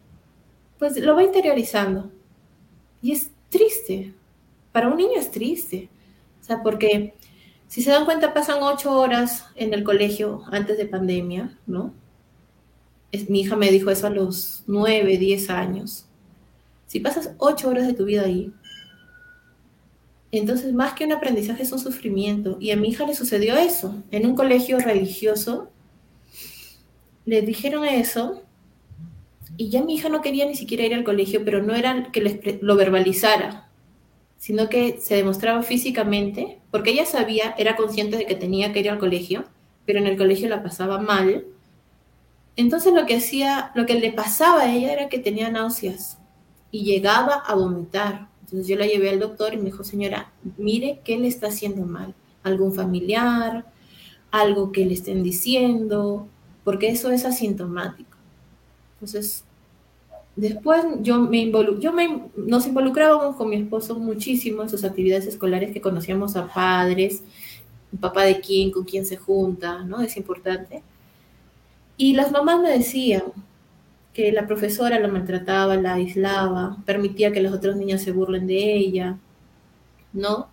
pues 0.78 0.96
lo 0.98 1.14
va 1.14 1.22
interiorizando. 1.22 2.10
Y 3.02 3.12
es 3.12 3.30
triste, 3.48 4.14
para 4.72 4.88
un 4.88 4.96
niño 4.96 5.18
es 5.18 5.30
triste. 5.30 5.88
O 6.40 6.44
sea, 6.44 6.62
porque 6.62 7.14
si 7.68 7.82
se 7.82 7.90
dan 7.90 8.04
cuenta, 8.04 8.32
pasan 8.32 8.62
ocho 8.62 8.92
horas 8.92 9.46
en 9.54 9.74
el 9.74 9.84
colegio 9.84 10.42
antes 10.50 10.78
de 10.78 10.86
pandemia, 10.86 11.58
¿no? 11.66 11.92
mi 13.28 13.40
hija 13.40 13.56
me 13.56 13.70
dijo 13.70 13.90
eso 13.90 14.06
a 14.06 14.10
los 14.10 14.64
nueve, 14.66 15.16
diez 15.16 15.48
años. 15.48 16.06
Si 16.86 17.00
pasas 17.00 17.32
ocho 17.38 17.68
horas 17.68 17.86
de 17.86 17.94
tu 17.94 18.04
vida 18.04 18.22
ahí, 18.22 18.52
entonces 20.30 20.72
más 20.74 20.92
que 20.94 21.04
un 21.04 21.12
aprendizaje 21.12 21.62
es 21.62 21.72
un 21.72 21.78
sufrimiento. 21.78 22.58
Y 22.60 22.70
a 22.70 22.76
mi 22.76 22.88
hija 22.88 23.06
le 23.06 23.14
sucedió 23.14 23.56
eso. 23.56 24.02
En 24.10 24.26
un 24.26 24.34
colegio 24.34 24.78
religioso, 24.78 25.70
le 27.24 27.42
dijeron 27.42 27.84
eso 27.84 28.42
y 29.58 29.70
ya 29.70 29.82
mi 29.82 29.96
hija 29.96 30.08
no 30.08 30.22
quería 30.22 30.46
ni 30.46 30.54
siquiera 30.54 30.86
ir 30.86 30.94
al 30.94 31.04
colegio, 31.04 31.44
pero 31.44 31.62
no 31.62 31.74
era 31.74 32.10
que 32.12 32.20
les 32.20 32.62
lo 32.62 32.76
verbalizara, 32.76 33.68
sino 34.36 34.68
que 34.68 34.98
se 35.00 35.16
demostraba 35.16 35.62
físicamente, 35.62 36.60
porque 36.70 36.90
ella 36.90 37.04
sabía, 37.04 37.54
era 37.58 37.74
consciente 37.74 38.16
de 38.16 38.24
que 38.24 38.36
tenía 38.36 38.72
que 38.72 38.80
ir 38.80 38.88
al 38.88 38.98
colegio, 38.98 39.44
pero 39.84 39.98
en 39.98 40.06
el 40.06 40.16
colegio 40.16 40.48
la 40.48 40.62
pasaba 40.62 40.98
mal. 40.98 41.44
Entonces 42.54 42.92
lo 42.92 43.04
que 43.04 43.16
hacía, 43.16 43.72
lo 43.74 43.84
que 43.84 43.94
le 43.94 44.12
pasaba 44.12 44.62
a 44.62 44.72
ella 44.72 44.92
era 44.92 45.08
que 45.08 45.18
tenía 45.18 45.50
náuseas 45.50 46.18
y 46.70 46.84
llegaba 46.84 47.34
a 47.34 47.54
vomitar. 47.56 48.27
Entonces 48.48 48.66
yo 48.66 48.76
la 48.76 48.86
llevé 48.86 49.10
al 49.10 49.20
doctor 49.20 49.52
y 49.52 49.58
me 49.58 49.64
dijo, 49.64 49.84
señora, 49.84 50.32
mire 50.56 51.00
qué 51.04 51.18
le 51.18 51.28
está 51.28 51.48
haciendo 51.48 51.84
mal. 51.84 52.14
Algún 52.42 52.72
familiar, 52.72 53.66
algo 54.30 54.72
que 54.72 54.86
le 54.86 54.94
estén 54.94 55.22
diciendo, 55.22 56.26
porque 56.64 56.88
eso 56.88 57.10
es 57.10 57.26
asintomático. 57.26 58.16
Entonces, 58.94 59.44
Después 60.38 60.84
yo 61.00 61.18
me 61.18 61.50
yo 61.80 61.92
me, 61.92 62.22
nos 62.36 62.64
involucrábamos 62.64 63.34
con 63.34 63.48
mi 63.48 63.56
esposo 63.56 63.98
muchísimo 63.98 64.62
en 64.62 64.68
sus 64.68 64.84
actividades 64.84 65.26
escolares 65.26 65.72
que 65.72 65.80
conocíamos 65.80 66.36
a 66.36 66.46
padres, 66.46 67.24
papá 67.98 68.22
de 68.22 68.40
quién, 68.40 68.70
con 68.70 68.84
quién 68.84 69.04
se 69.04 69.16
junta, 69.16 69.82
¿no? 69.82 70.00
Es 70.00 70.16
importante. 70.16 70.84
Y 71.96 72.14
las 72.14 72.30
mamás 72.30 72.60
me 72.62 72.70
decían 72.70 73.24
que 74.18 74.32
la 74.32 74.48
profesora 74.48 74.98
la 74.98 75.06
maltrataba, 75.06 75.76
la 75.76 75.94
aislaba, 75.94 76.76
permitía 76.84 77.30
que 77.30 77.40
los 77.40 77.52
otros 77.52 77.76
niños 77.76 78.02
se 78.02 78.10
burlen 78.10 78.48
de 78.48 78.74
ella, 78.74 79.16
¿no? 80.12 80.48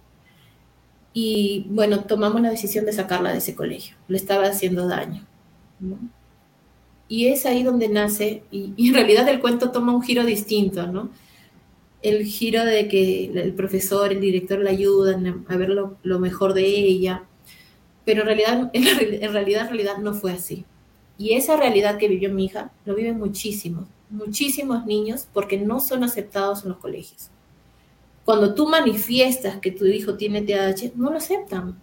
Y 1.13 1.65
bueno, 1.71 2.01
tomamos 2.01 2.41
la 2.41 2.51
decisión 2.51 2.85
de 2.85 2.93
sacarla 2.93 3.31
de 3.31 3.39
ese 3.39 3.55
colegio. 3.55 3.95
Le 4.07 4.17
estaba 4.17 4.45
haciendo 4.45 4.87
daño, 4.87 5.25
¿no? 5.79 5.97
Y 7.07 7.25
es 7.29 7.47
ahí 7.47 7.63
donde 7.63 7.89
nace, 7.89 8.43
y, 8.51 8.75
en 8.87 8.93
realidad 8.93 9.27
el 9.29 9.39
cuento 9.39 9.71
toma 9.71 9.95
un 9.95 10.03
giro 10.03 10.25
distinto, 10.25 10.85
¿no? 10.85 11.09
El 12.03 12.23
giro 12.23 12.63
de 12.65 12.87
que 12.87 13.31
el 13.33 13.53
profesor, 13.55 14.11
el 14.11 14.21
director 14.21 14.59
la 14.59 14.69
ayudan 14.69 15.43
a 15.49 15.57
ver 15.57 15.69
lo, 15.69 16.19
mejor 16.19 16.53
de 16.53 16.67
ella, 16.67 17.23
pero 18.05 18.21
en 18.21 18.27
realidad, 18.27 18.69
en 18.73 19.33
realidad, 19.33 19.63
en 19.63 19.69
realidad 19.69 19.97
no 19.97 20.13
fue 20.13 20.33
así. 20.33 20.65
Y 21.17 21.33
esa 21.33 21.55
realidad 21.55 21.97
que 21.97 22.07
vivió 22.07 22.31
mi 22.31 22.45
hija 22.45 22.71
lo 22.85 22.95
viven 22.95 23.17
muchísimos, 23.17 23.85
muchísimos 24.09 24.85
niños 24.85 25.27
porque 25.33 25.57
no 25.57 25.79
son 25.79 26.03
aceptados 26.03 26.63
en 26.63 26.69
los 26.69 26.77
colegios. 26.77 27.29
Cuando 28.25 28.55
tú 28.55 28.67
manifiestas 28.67 29.59
que 29.59 29.71
tu 29.71 29.85
hijo 29.85 30.15
tiene 30.15 30.41
TDAH, 30.41 30.93
no 30.95 31.11
lo 31.11 31.17
aceptan. 31.17 31.79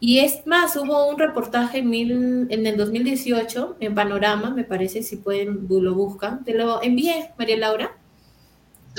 Y 0.00 0.20
es 0.20 0.46
más, 0.46 0.74
hubo 0.76 1.08
un 1.08 1.18
reportaje 1.18 1.78
en, 1.78 2.66
el 2.66 2.76
2018 2.76 3.76
en 3.80 3.94
Panorama, 3.94 4.50
me 4.50 4.64
parece, 4.64 5.02
si 5.02 5.16
pueden, 5.16 5.68
lo 5.68 5.94
buscan. 5.94 6.42
Te 6.42 6.54
lo 6.54 6.82
envié, 6.82 7.32
María 7.38 7.58
Laura. 7.58 7.96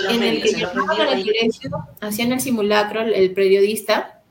en 0.10 0.22
el 0.22 0.42
que 0.42 0.54
llamaban 0.54 1.02
al 1.02 1.24
colegio, 1.24 1.72
hacían 2.00 2.32
el 2.32 2.40
simulacro, 2.40 3.02
el, 3.02 3.34
periodista 3.34 4.22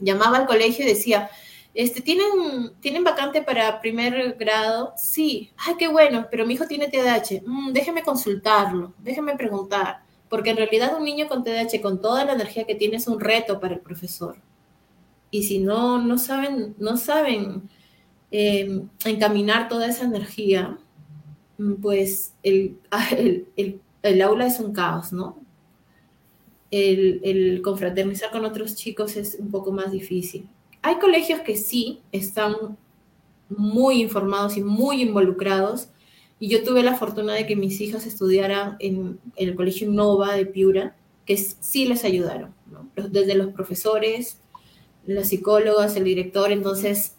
llamaba 0.00 0.38
al 0.38 0.46
colegio 0.46 0.84
y 0.84 0.88
decía, 0.88 1.30
este, 1.74 2.00
¿tienen, 2.00 2.72
¿tienen 2.80 3.04
vacante 3.04 3.42
para 3.42 3.80
primer 3.80 4.34
grado? 4.34 4.92
Sí. 4.96 5.50
Ay, 5.56 5.74
qué 5.78 5.88
bueno, 5.88 6.26
pero 6.30 6.46
mi 6.46 6.54
hijo 6.54 6.66
tiene 6.66 6.88
TDAH. 6.88 7.42
Mm, 7.46 7.72
déjeme 7.72 8.02
consultarlo, 8.02 8.94
déjeme 8.98 9.36
preguntar. 9.36 10.02
Porque 10.28 10.50
en 10.50 10.56
realidad 10.56 10.96
un 10.96 11.04
niño 11.04 11.28
con 11.28 11.44
TDAH, 11.44 11.80
con 11.82 12.00
toda 12.00 12.24
la 12.24 12.32
energía 12.34 12.64
que 12.64 12.74
tiene, 12.74 12.96
es 12.96 13.06
un 13.08 13.20
reto 13.20 13.60
para 13.60 13.74
el 13.74 13.80
profesor 13.80 14.36
y 15.30 15.44
si 15.44 15.58
no, 15.58 16.02
no 16.02 16.18
saben, 16.18 16.74
no 16.78 16.96
saben 16.96 17.68
eh, 18.30 18.82
encaminar 19.04 19.68
toda 19.68 19.86
esa 19.86 20.04
energía, 20.04 20.78
mm, 21.58 21.74
pues 21.74 22.34
el, 22.42 22.78
aula 24.22 24.46
es 24.46 24.60
un 24.60 24.72
caos, 24.72 25.12
¿no? 25.12 25.38
El, 26.70 27.20
el, 27.24 27.62
confraternizar 27.62 28.30
con 28.30 28.44
otros 28.44 28.76
chicos 28.76 29.16
es 29.16 29.36
un 29.38 29.50
poco 29.50 29.72
más 29.72 29.90
difícil. 29.90 30.48
Hay 30.82 30.98
colegios 30.98 31.40
que 31.40 31.56
sí 31.56 32.00
están 32.12 32.78
muy 33.48 34.00
informados 34.00 34.56
y 34.56 34.62
muy 34.62 35.02
involucrados, 35.02 35.88
y 36.38 36.48
yo 36.48 36.62
tuve 36.64 36.82
la 36.82 36.96
fortuna 36.96 37.34
de 37.34 37.46
que 37.46 37.56
mis 37.56 37.80
hijas 37.80 38.06
estudiaran 38.06 38.76
en, 38.78 39.20
el 39.36 39.54
colegio 39.54 39.90
Nova 39.90 40.34
de 40.34 40.46
Piura, 40.46 40.96
que 41.26 41.36
sí 41.36 41.84
les 41.84 42.04
ayudaron, 42.04 42.54
desde 42.96 43.34
los 43.34 43.48
profesores, 43.48 44.40
las 45.04 45.28
psicólogas, 45.28 45.96
el 45.96 46.04
director, 46.04 46.50
entonces 46.50 47.16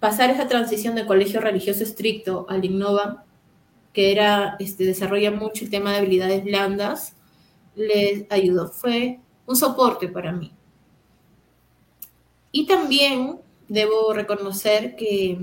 pasar 0.00 0.30
esa 0.30 0.48
transición 0.48 0.94
de 0.94 1.06
colegio 1.06 1.40
religioso 1.40 1.82
estricto 1.82 2.44
al 2.50 2.64
Innova, 2.64 3.24
que 3.94 4.12
era, 4.12 4.56
este, 4.58 4.84
desarrolla 4.84 5.30
mucho 5.30 5.64
el 5.64 5.70
tema 5.70 5.92
de 5.92 5.98
habilidades 5.98 6.44
blandas, 6.44 7.14
les 7.74 8.30
ayudó, 8.30 8.68
fue 8.68 9.20
un 9.46 9.56
soporte 9.56 10.08
para 10.08 10.32
mí. 10.32 10.52
Y 12.56 12.66
también 12.66 13.40
debo 13.66 14.12
reconocer 14.12 14.94
que 14.94 15.38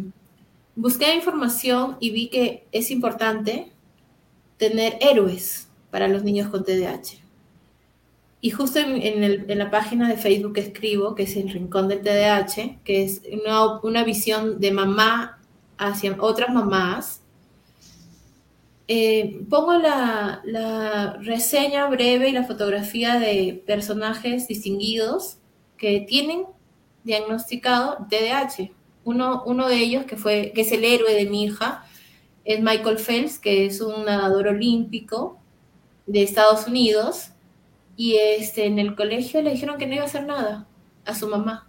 busqué 0.77 1.13
información 1.13 1.97
y 1.99 2.11
vi 2.11 2.29
que 2.29 2.65
es 2.71 2.89
importante 2.89 3.73
tener 4.55 4.97
héroes 5.01 5.67
para 5.89 6.07
los 6.07 6.23
niños 6.23 6.47
con 6.47 6.63
TDAH. 6.63 7.19
Y 8.39 8.51
justo 8.51 8.79
en, 8.79 9.57
la 9.57 9.69
página 9.69 10.07
de 10.07 10.15
Facebook 10.15 10.53
que 10.53 10.61
escribo, 10.61 11.13
que 11.13 11.23
es 11.23 11.35
el 11.35 11.49
Rincón 11.49 11.89
del 11.89 11.99
TDAH, 11.99 12.79
que 12.85 13.03
es 13.03 13.21
una, 13.83 14.05
visión 14.05 14.61
de 14.61 14.71
mamá 14.71 15.37
hacia 15.77 16.15
otras 16.17 16.53
mamás, 16.53 17.23
eh, 18.87 19.41
pongo 19.49 19.73
la, 19.73 20.39
la, 20.45 21.17
reseña 21.17 21.87
breve 21.87 22.29
y 22.29 22.31
la 22.31 22.45
fotografía 22.45 23.19
de 23.19 23.61
personajes 23.67 24.47
distinguidos 24.47 25.39
que 25.75 26.05
tienen 26.07 26.45
diagnosticado 27.03 28.05
TDAH. 28.09 28.71
Uno, 29.03 29.43
uno 29.45 29.67
de 29.67 29.77
ellos, 29.77 30.05
que, 30.05 30.17
fue, 30.17 30.51
que 30.53 30.61
es 30.61 30.71
el 30.71 30.83
héroe 30.83 31.13
de 31.13 31.25
mi 31.25 31.43
hija, 31.43 31.85
es 32.45 32.59
Michael 32.61 32.97
Phelps, 32.97 33.39
que 33.39 33.65
es 33.65 33.81
un 33.81 34.05
nadador 34.05 34.47
olímpico 34.47 35.39
de 36.05 36.23
Estados 36.23 36.67
Unidos. 36.67 37.29
Y 37.95 38.15
este, 38.15 38.65
en 38.65 38.79
el 38.79 38.95
colegio 38.95 39.41
le 39.41 39.51
dijeron 39.51 39.77
que 39.77 39.87
no 39.87 39.95
iba 39.95 40.03
a 40.03 40.07
hacer 40.07 40.25
nada 40.25 40.67
a 41.05 41.15
su 41.15 41.27
mamá. 41.27 41.67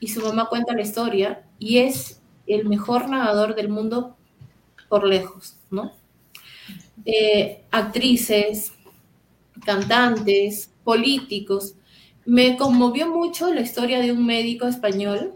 Y 0.00 0.08
su 0.08 0.20
mamá 0.22 0.46
cuenta 0.46 0.74
la 0.74 0.82
historia 0.82 1.44
y 1.58 1.78
es 1.78 2.20
el 2.46 2.68
mejor 2.68 3.08
nadador 3.08 3.54
del 3.54 3.68
mundo 3.68 4.16
por 4.88 5.06
lejos, 5.06 5.56
¿no? 5.70 5.92
Eh, 7.04 7.62
actrices, 7.70 8.72
cantantes, 9.64 10.70
políticos. 10.84 11.74
Me 12.24 12.56
conmovió 12.56 13.08
mucho 13.08 13.52
la 13.52 13.60
historia 13.60 14.00
de 14.00 14.12
un 14.12 14.24
médico 14.26 14.66
español 14.66 15.32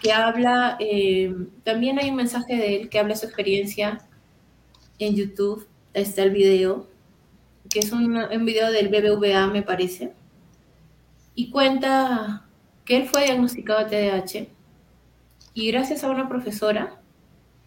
que 0.00 0.12
habla, 0.12 0.76
eh, 0.80 1.34
también 1.62 1.98
hay 1.98 2.10
un 2.10 2.16
mensaje 2.16 2.56
de 2.56 2.76
él 2.76 2.88
que 2.88 2.98
habla 2.98 3.16
su 3.16 3.26
experiencia 3.26 4.00
en 4.98 5.14
YouTube, 5.14 5.66
está 5.92 6.22
el 6.22 6.30
video, 6.30 6.86
que 7.68 7.80
es 7.80 7.92
un, 7.92 8.14
video 8.44 8.70
del 8.72 8.88
BBVA, 8.88 9.46
me 9.48 9.62
parece, 9.62 10.12
y 11.34 11.50
cuenta 11.50 12.46
que 12.84 12.96
él 12.96 13.08
fue 13.08 13.24
diagnosticado 13.24 13.86
TDAH 13.86 14.46
y 15.54 15.70
gracias 15.70 16.02
a 16.02 16.10
una 16.10 16.28
profesora, 16.28 17.00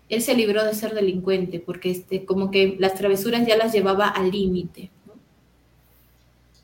él 0.09 0.21
se 0.21 0.35
libró 0.35 0.63
de 0.63 0.73
ser 0.73 0.93
delincuente 0.93 1.59
porque 1.59 1.91
este, 1.91 2.25
como 2.25 2.51
que 2.51 2.75
las 2.79 2.95
travesuras 2.95 3.47
ya 3.47 3.57
las 3.57 3.73
llevaba 3.73 4.09
al 4.09 4.31
límite. 4.31 4.91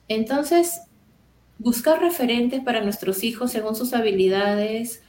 Entonces, 0.08 0.82
buscar 1.60 2.00
referentes 2.00 2.64
para 2.64 2.82
nuestros 2.82 3.24
hijos 3.24 3.52
según 3.52 3.76
sus 3.76 3.94
habilidades 3.94 5.04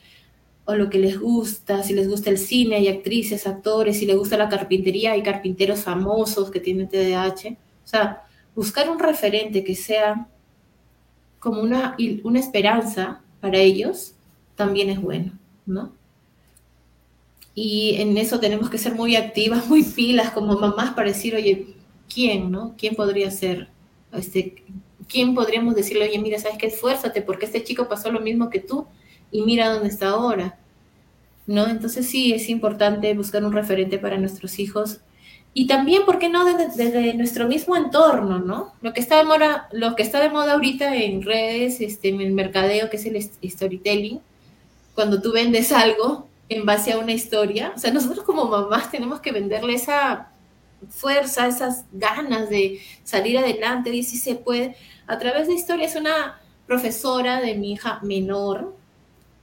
o 0.64 0.74
lo 0.74 0.90
que 0.90 0.98
les 0.98 1.18
gusta, 1.18 1.82
si 1.82 1.94
les 1.94 2.08
gusta 2.08 2.30
el 2.30 2.38
cine, 2.38 2.76
hay 2.76 2.88
actrices, 2.88 3.46
actores, 3.46 3.98
si 3.98 4.06
les 4.06 4.16
gusta 4.16 4.36
la 4.36 4.48
carpintería, 4.48 5.12
hay 5.12 5.22
carpinteros 5.22 5.80
famosos 5.80 6.50
que 6.50 6.60
tienen 6.60 6.88
TDAH. 6.88 7.56
O 7.84 7.88
sea, 7.88 8.24
buscar 8.54 8.90
un 8.90 8.98
referente 8.98 9.64
que 9.64 9.74
sea 9.74 10.28
como 11.38 11.62
una, 11.62 11.96
una 12.22 12.38
esperanza 12.38 13.22
para 13.40 13.58
ellos 13.58 14.14
también 14.54 14.90
es 14.90 15.00
bueno, 15.00 15.32
¿no? 15.64 15.92
Y 17.54 17.96
en 17.96 18.16
eso 18.16 18.38
tenemos 18.38 18.70
que 18.70 18.78
ser 18.78 18.94
muy 18.94 19.16
activas, 19.16 19.66
muy 19.68 19.82
pilas 19.82 20.30
como 20.30 20.58
mamás 20.58 20.92
para 20.92 21.08
decir, 21.08 21.34
oye, 21.34 21.74
¿quién, 22.12 22.50
no? 22.50 22.74
¿Quién 22.76 22.94
podría 22.94 23.30
ser? 23.30 23.68
Este, 24.12 24.62
¿Quién 25.10 25.34
podríamos 25.34 25.74
decirle, 25.74 26.08
oye, 26.08 26.18
mira, 26.18 26.38
¿sabes 26.38 26.58
qué? 26.58 26.68
Esfuérzate 26.68 27.22
porque 27.22 27.46
este 27.46 27.64
chico 27.64 27.88
pasó 27.88 28.12
lo 28.12 28.20
mismo 28.20 28.48
que 28.50 28.60
tú 28.60 28.86
y 29.30 29.42
mira 29.42 29.72
dónde 29.72 29.88
está 29.88 30.10
ahora, 30.10 30.58
¿no? 31.46 31.66
Entonces 31.66 32.08
sí, 32.08 32.32
es 32.32 32.48
importante 32.48 33.12
buscar 33.14 33.44
un 33.44 33.52
referente 33.52 33.98
para 33.98 34.18
nuestros 34.18 34.58
hijos 34.58 35.00
y 35.52 35.66
también, 35.66 36.04
¿por 36.04 36.18
qué 36.18 36.28
no 36.28 36.44
desde, 36.44 37.14
nuestro 37.14 37.48
mismo 37.48 37.76
entorno, 37.76 38.38
¿no? 38.38 38.72
Lo 38.82 38.92
que, 38.92 39.00
está 39.00 39.16
de 39.18 39.24
moda, 39.24 39.68
lo 39.72 39.96
que 39.96 40.02
está 40.04 40.20
de 40.20 40.30
moda 40.30 40.52
ahorita 40.52 40.94
en 40.94 41.22
redes, 41.22 41.80
este, 41.80 42.08
en 42.08 42.20
el 42.20 42.32
mercadeo, 42.32 42.88
que 42.88 42.96
es 42.96 43.06
el 43.06 43.50
storytelling, 43.50 44.20
cuando 44.94 45.20
tú 45.20 45.32
vendes 45.32 45.72
algo 45.72 46.28
en 46.48 46.64
base 46.66 46.92
a 46.92 46.98
una 46.98 47.12
historia, 47.12 47.72
o 47.74 47.78
sea, 47.78 47.92
nosotros 47.92 48.24
como 48.24 48.44
mamás 48.44 48.90
tenemos 48.92 49.20
que 49.20 49.32
venderle 49.32 49.74
esa 49.74 50.30
fuerza, 50.88 51.48
esas 51.48 51.84
ganas 51.92 52.48
de 52.48 52.80
salir 53.02 53.36
adelante, 53.36 53.90
y 53.90 54.04
si 54.04 54.18
se 54.18 54.36
puede, 54.36 54.76
a 55.10 55.18
través 55.18 55.48
de 55.48 55.54
historias. 55.54 55.96
Una 55.96 56.38
profesora 56.66 57.40
de 57.40 57.56
mi 57.56 57.72
hija 57.72 57.98
menor, 58.02 58.76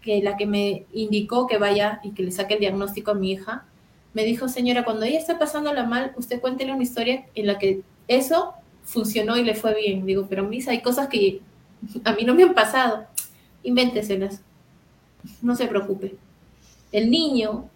que 0.01 0.21
la 0.21 0.38
que 0.38 0.45
me 0.45 0.86
indicó 0.93 1.45
que 1.45 1.58
vaya 1.58 1.99
y 2.03 2.12
que 2.12 2.23
le 2.23 2.32
saque 2.32 2.53
el 2.53 2.62
diagnóstico 2.62 3.12
a 3.12 3.15
mi 3.15 3.34
hija, 3.34 3.65
me 4.13 4.23
dijo, 4.23 4.47
señora, 4.47 4.86
cuando 4.86 5.06
ella 5.06 5.19
está 5.19 5.38
pasándola 5.38 5.84
mal, 5.84 6.13
usted 6.15 6.39
cuéntele 6.39 6.73
una 6.73 6.84
historia 6.84 7.25
en 7.36 7.47
la 7.47 7.60
que 7.60 7.82
eso 8.08 8.53
funcionó 8.84 9.36
y 9.36 9.43
le 9.43 9.56
fue 9.56 9.75
bien. 9.75 10.06
Digo, 10.06 10.27
pero 10.30 10.45
Misa, 10.45 10.71
hay 10.71 10.82
cosas 10.82 11.10
que 11.10 11.41
a 12.06 12.13
mí 12.13 12.23
no 12.23 12.34
me 12.34 12.43
han 12.43 12.53
pasado. 12.53 13.06
Invénteselas. 13.62 14.41
No 15.41 15.56
se 15.58 15.67
preocupe. 15.67 16.15
El 16.93 17.12
niño 17.12 17.69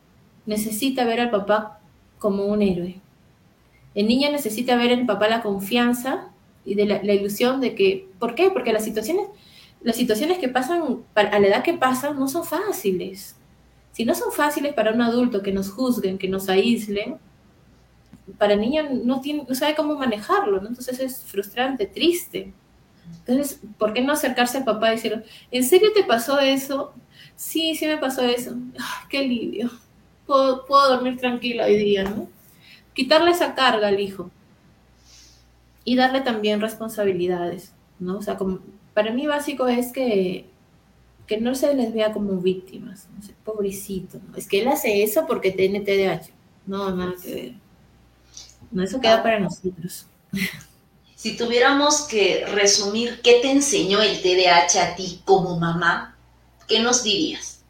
necesita 0.46 1.04
ver 1.04 1.20
al 1.20 1.30
papá 1.30 1.82
como 2.20 2.46
un 2.46 2.62
héroe. 2.62 3.02
El 3.94 4.08
niño 4.08 4.32
necesita 4.32 4.78
ver 4.78 4.94
en 4.94 5.06
papá 5.06 5.28
la 5.28 5.42
confianza 5.42 6.31
y 6.66 6.76
de 6.76 6.86
la, 6.86 7.14
ilusión 7.14 7.60
de 7.62 7.76
que, 7.76 8.08
¿por 8.20 8.36
qué? 8.36 8.50
Porque 8.50 8.74
las 8.74 8.84
situaciones, 8.84 9.28
las 9.82 9.96
situaciones 9.96 10.38
que 10.38 10.50
pasan, 10.50 11.04
a 11.16 11.40
la 11.40 11.48
edad 11.48 11.64
que 11.64 11.74
pasan, 11.74 12.20
no 12.20 12.28
son 12.28 12.44
fáciles 12.44 13.36
si 13.92 14.06
no 14.06 14.16
son 14.16 14.32
fáciles 14.32 14.74
para 14.74 14.92
un 14.92 15.02
adulto 15.02 15.42
que 15.42 15.52
nos 15.52 15.70
juzguen, 15.70 16.18
que 16.18 16.30
nos 16.30 16.50
aíslen, 16.50 17.18
para 18.38 18.54
el 18.54 18.62
niño 18.62 18.84
no, 19.04 19.20
tiene, 19.22 19.46
no 19.48 19.56
sabe 19.56 19.76
cómo 19.76 19.96
manejarlo. 19.96 20.58
Entonces 20.66 21.00
es 21.00 21.24
frustrante, 21.24 21.86
triste. 21.86 22.54
Entonces, 23.20 23.60
¿por 23.78 23.94
qué 23.94 24.02
no 24.02 24.14
acercarse 24.14 24.60
al 24.60 24.64
papá 24.64 24.90
y 24.90 24.96
decirle, 24.96 25.24
¿en 25.52 25.64
serio 25.64 25.92
te 25.94 26.04
pasó 26.04 26.40
eso? 26.40 26.94
Sí, 27.36 27.76
sí 27.76 27.86
me 27.88 27.98
pasó 27.98 28.22
eso. 28.22 28.56
¡Qué 29.10 29.20
alivio! 29.20 29.70
Puedo, 30.26 30.66
puedo 30.66 30.96
dormir 30.96 31.18
tranquilo 31.18 31.66
hoy 31.66 31.76
día, 31.76 32.04
¿no? 32.04 32.30
Quitarle 32.94 33.32
esa 33.32 33.54
carga 33.56 33.90
al 33.90 34.00
hijo. 34.00 34.32
Y 35.84 35.96
darle 35.96 36.22
también 36.22 36.62
responsabilidades, 36.62 37.74
¿no? 38.00 38.18
O 38.18 38.22
sea, 38.22 38.38
como, 38.38 38.60
para 38.94 39.12
mí 39.12 39.28
básico 39.28 39.68
es 39.68 39.92
que 39.92 40.52
que 41.32 41.40
no 41.40 41.56
se 41.56 41.74
les 41.74 41.94
vea 41.94 42.12
como 42.12 42.42
víctimas. 42.42 43.08
pobrecito, 43.46 44.20
es 44.36 44.50
que 44.50 44.60
él 44.60 44.68
hace 44.68 45.02
eso 45.02 45.26
porque 45.26 45.52
tiene 45.52 45.80
TDAH. 45.80 46.30
No, 46.68 46.94
nada 46.94 47.14
que 47.24 47.34
ver. 47.34 47.54
No, 48.70 48.84
eso 48.84 49.00
queda 49.00 49.24
para 49.24 49.40
nosotros. 49.40 50.08
Si 51.16 51.38
tuviéramos 51.38 52.02
que 52.02 52.46
resumir 52.48 53.22
qué 53.22 53.40
te 53.42 53.50
enseñó 53.50 54.02
el 54.02 54.22
TDAH 54.22 54.84
a 54.84 54.96
ti 54.98 55.22
como 55.24 55.58
mamá, 55.58 56.18
¿qué 56.68 56.82
nos 56.82 57.02
dirías? 57.02 57.62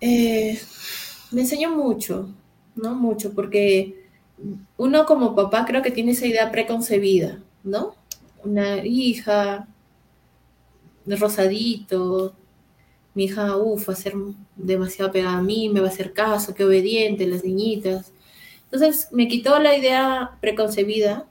Eh, 0.00 0.60
me 1.30 1.42
enseñó 1.42 1.70
mucho, 1.70 2.30
¿no? 2.74 2.96
Mucho, 2.96 3.32
porque 3.32 4.05
uno 4.76 5.06
como 5.06 5.34
papá 5.34 5.64
creo 5.66 5.82
que 5.82 5.90
tiene 5.90 6.12
esa 6.12 6.26
idea 6.26 6.50
preconcebida, 6.50 7.40
¿no? 7.64 7.94
Una 8.44 8.84
hija, 8.84 9.68
rosadito, 11.06 12.34
mi 13.14 13.24
hija, 13.24 13.56
uff, 13.56 13.88
va 13.88 13.94
a 13.94 13.96
ser 13.96 14.14
demasiado 14.56 15.10
pegada 15.10 15.38
a 15.38 15.42
mí, 15.42 15.68
me 15.68 15.80
va 15.80 15.86
a 15.86 15.90
hacer 15.90 16.12
caso, 16.12 16.54
qué 16.54 16.64
obediente, 16.64 17.26
las 17.26 17.44
niñitas. 17.44 18.12
Entonces 18.64 19.08
me 19.12 19.28
quitó 19.28 19.58
la 19.58 19.76
idea 19.76 20.36
preconcebida, 20.40 21.26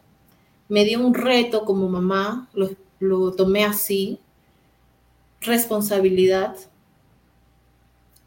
me 0.67 0.83
dio 0.83 1.05
un 1.05 1.13
reto 1.13 1.63
como 1.63 1.87
mamá, 1.87 2.49
lo, 2.53 2.71
lo 2.99 3.33
tomé 3.33 3.65
así, 3.65 4.19
responsabilidad, 5.41 6.55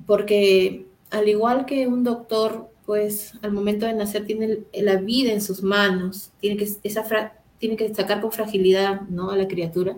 porque 0.07 0.87
al 1.11 1.29
igual 1.29 1.67
que 1.67 1.87
un 1.87 2.05
doctor, 2.05 2.71
pues 2.89 3.35
al 3.43 3.53
momento 3.53 3.85
de 3.85 3.93
nacer 3.93 4.25
tiene 4.25 4.61
la 4.73 4.97
vida 4.97 5.31
en 5.31 5.43
sus 5.43 5.63
manos, 5.63 6.31
tiene 6.41 6.57
que, 6.57 6.67
esa 6.83 7.33
tiene 7.59 7.77
que 7.77 7.95
sacar 7.95 8.23
con 8.23 8.33
fragilidad 8.33 9.03
¿no? 9.03 9.31
a 9.31 9.37
la 9.37 9.47
criatura 9.47 9.95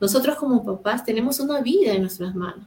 nosotros 0.00 0.36
como 0.36 0.64
papás 0.64 1.04
tenemos 1.04 1.40
una 1.40 1.60
vida 1.60 1.92
en 1.92 2.02
nuestras 2.02 2.34
manos 2.34 2.66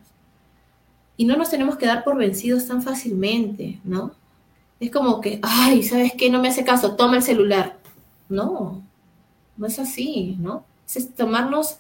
y 1.18 1.26
no 1.26 1.36
nos 1.36 1.50
tenemos 1.50 1.78
que 1.78 1.86
dar 1.86 2.04
por 2.04 2.16
vencidos 2.16 2.68
tan 2.68 2.82
fácilmente, 2.82 3.80
¿no? 3.84 4.12
Es 4.80 4.92
como 4.92 5.20
que, 5.20 5.40
ay, 5.42 5.82
¿sabes 5.82 6.14
qué? 6.16 6.30
No 6.30 6.40
me 6.40 6.50
hace 6.50 6.64
caso, 6.64 6.96
toma 6.96 7.18
el 7.18 7.24
celular. 7.24 7.78
No, 8.30 8.84
no 9.56 9.68
es 9.68 9.80
así, 9.80 10.36
¿no? 10.40 10.64
Es 10.94 11.14
tomarnos 11.16 11.78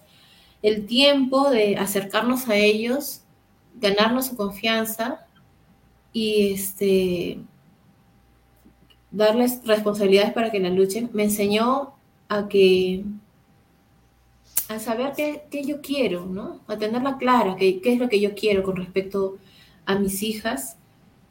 el 0.63 0.87
tiempo 0.87 1.51
de 1.51 1.77
acercarnos 1.77 2.49
a 2.49 2.55
ellos, 2.55 3.21
ganarnos 3.79 4.27
su 4.27 4.35
confianza 4.35 5.25
y 6.11 6.53
este 6.53 7.39
darles 9.17 9.61
responsabilidades 9.65 10.31
para 10.31 10.51
que 10.51 10.59
la 10.59 10.69
luchen. 10.69 11.09
Me 11.11 11.23
enseñó 11.23 11.93
a 12.29 12.47
que 12.47 13.03
a 14.69 14.79
saber 14.79 15.13
qué, 15.15 15.63
yo 15.65 15.81
quiero, 15.81 16.25
¿no? 16.25 16.59
A 16.67 16.77
tenerla 16.77 17.17
clara, 17.17 17.55
qué, 17.55 17.81
qué 17.81 17.93
es 17.93 17.99
lo 17.99 18.09
que 18.09 18.19
yo 18.19 18.35
quiero 18.35 18.63
con 18.63 18.75
respecto 18.75 19.37
a 19.85 19.97
mis 19.97 20.21
hijas. 20.21 20.77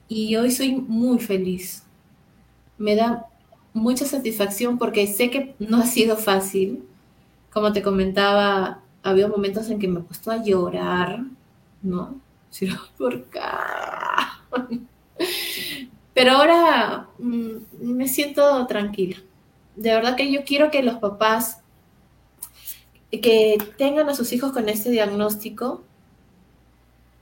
Y 0.08 0.34
hoy 0.36 0.50
soy 0.50 0.72
muy 0.72 1.20
feliz. 1.20 1.84
Me 2.76 2.96
da 2.96 3.26
mucha 3.72 4.04
satisfacción 4.04 4.78
porque 4.78 5.06
sé 5.06 5.30
que 5.30 5.54
no 5.60 5.78
ha 5.78 5.86
sido 5.86 6.16
fácil. 6.16 6.84
Como 7.52 7.72
te 7.72 7.82
comentaba, 7.82 8.82
había 9.02 9.28
momentos 9.28 9.70
en 9.70 9.78
que 9.78 9.88
me 9.88 10.00
he 10.00 10.02
puesto 10.02 10.30
a 10.32 10.42
llorar, 10.42 11.22
¿no? 11.82 12.20
¿Por 12.98 13.24
qué? 13.26 13.40
Pero 16.16 16.32
ahora 16.32 17.10
mm, 17.18 17.56
me 17.82 18.08
siento 18.08 18.66
tranquila. 18.66 19.18
De 19.74 19.90
verdad 19.90 20.16
que 20.16 20.32
yo 20.32 20.44
quiero 20.46 20.70
que 20.70 20.82
los 20.82 20.96
papás 20.96 21.60
que 23.10 23.58
tengan 23.76 24.08
a 24.08 24.14
sus 24.14 24.32
hijos 24.32 24.50
con 24.52 24.70
este 24.70 24.90
diagnóstico 24.90 25.82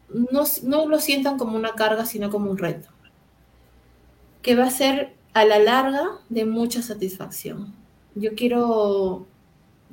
no, 0.08 0.44
no 0.62 0.86
lo 0.86 1.00
sientan 1.00 1.38
como 1.38 1.56
una 1.56 1.72
carga, 1.72 2.06
sino 2.06 2.30
como 2.30 2.48
un 2.48 2.56
reto, 2.56 2.88
que 4.42 4.54
va 4.54 4.66
a 4.66 4.70
ser 4.70 5.16
a 5.32 5.44
la 5.44 5.58
larga 5.58 6.20
de 6.28 6.44
mucha 6.44 6.80
satisfacción. 6.80 7.74
Yo 8.14 8.36
quiero 8.36 9.26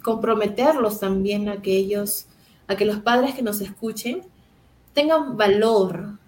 comprometerlos 0.03 0.99
también 0.99 1.49
a 1.49 1.63
que 1.63 1.75
ellos, 1.75 2.27
a 2.67 2.75
que 2.75 2.85
los 2.85 2.99
padres 2.99 3.33
que 3.33 3.41
nos 3.41 3.61
escuchen 3.61 4.21
tengan 4.93 5.37
valor, 5.37 6.19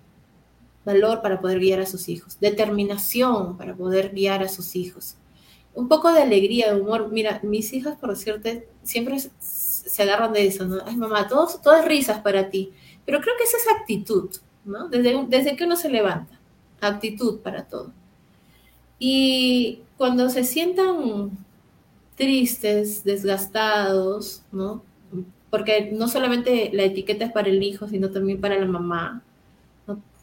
valor 0.85 1.21
para 1.21 1.39
poder 1.41 1.59
guiar 1.59 1.79
a 1.79 1.85
sus 1.85 2.09
hijos, 2.09 2.39
determinación 2.39 3.57
para 3.57 3.75
poder 3.75 4.13
guiar 4.13 4.43
a 4.43 4.49
sus 4.49 4.75
hijos, 4.75 5.17
un 5.75 5.87
poco 5.87 6.11
de 6.11 6.21
alegría, 6.21 6.73
de 6.73 6.81
humor. 6.81 7.09
Mira, 7.11 7.39
mis 7.43 7.73
hijas, 7.73 7.97
por 7.97 8.15
cierto, 8.15 8.49
siempre 8.83 9.17
se 9.19 10.03
agarran 10.03 10.33
de 10.33 10.45
eso. 10.47 10.67
Ay, 10.85 10.95
mamá, 10.95 11.27
todo, 11.27 11.47
todo 11.61 11.75
es 11.75 11.85
risas 11.85 12.21
para 12.21 12.49
ti. 12.49 12.71
Pero 13.05 13.19
creo 13.21 13.35
que 13.37 13.43
esa 13.43 13.57
es 13.57 13.67
actitud, 13.79 14.29
¿no? 14.65 14.87
Desde, 14.89 15.25
desde 15.27 15.55
que 15.55 15.65
uno 15.65 15.75
se 15.75 15.89
levanta, 15.89 16.39
actitud 16.79 17.39
para 17.39 17.65
todo. 17.65 17.91
Y 18.99 19.81
cuando 19.97 20.29
se 20.29 20.43
sientan 20.43 21.31
tristes, 22.15 23.03
desgastados, 23.03 24.43
¿no? 24.51 24.83
Porque 25.49 25.91
no 25.91 26.07
solamente 26.07 26.69
la 26.73 26.83
etiqueta 26.83 27.25
es 27.25 27.31
para 27.31 27.49
el 27.49 27.61
hijo, 27.61 27.87
sino 27.87 28.11
también 28.11 28.39
para 28.39 28.57
la 28.57 28.65
mamá. 28.65 29.21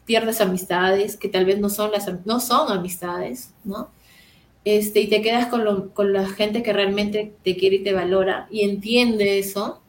Pierdes 0.05 0.41
amistades 0.41 1.17
que 1.17 1.29
tal 1.29 1.45
vez 1.45 1.59
no 1.59 1.69
son, 1.69 1.91
las, 1.91 2.09
no 2.25 2.39
son 2.39 2.71
amistades, 2.71 3.53
¿no? 3.63 3.89
Este, 4.63 5.01
y 5.01 5.07
te 5.07 5.21
quedas 5.21 5.47
con, 5.47 5.89
con 5.89 6.13
la 6.13 6.27
gente 6.27 6.61
que 6.61 6.73
realmente 6.73 7.33
te 7.43 7.57
quiere 7.57 7.77
y 7.77 7.83
te 7.83 7.93
valora 7.93 8.47
y 8.51 8.61
entiende 8.61 9.39
eso. 9.39 9.81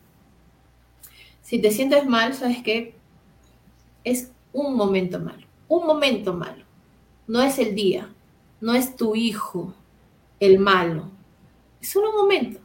Si 1.42 1.60
te 1.60 1.70
sientes 1.70 2.06
mal, 2.06 2.34
sabes 2.34 2.62
que 2.62 2.94
es 4.04 4.30
un 4.52 4.74
momento 4.74 5.18
malo, 5.18 5.46
un 5.68 5.86
momento 5.86 6.32
malo. 6.34 6.64
No 7.26 7.42
es 7.42 7.58
el 7.58 7.74
día, 7.74 8.08
no 8.60 8.74
es 8.74 8.96
tu 8.96 9.14
hijo 9.14 9.74
el 10.40 10.58
malo, 10.58 11.10
es 11.80 11.90
solo 11.90 12.10
un 12.10 12.16
momento. 12.16 12.60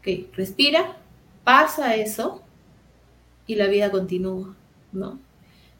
Ok, 0.00 0.34
respira, 0.34 0.96
pasa 1.44 1.94
eso 1.94 2.42
y 3.46 3.54
la 3.54 3.68
vida 3.68 3.90
continúa, 3.90 4.54
¿no? 4.92 5.18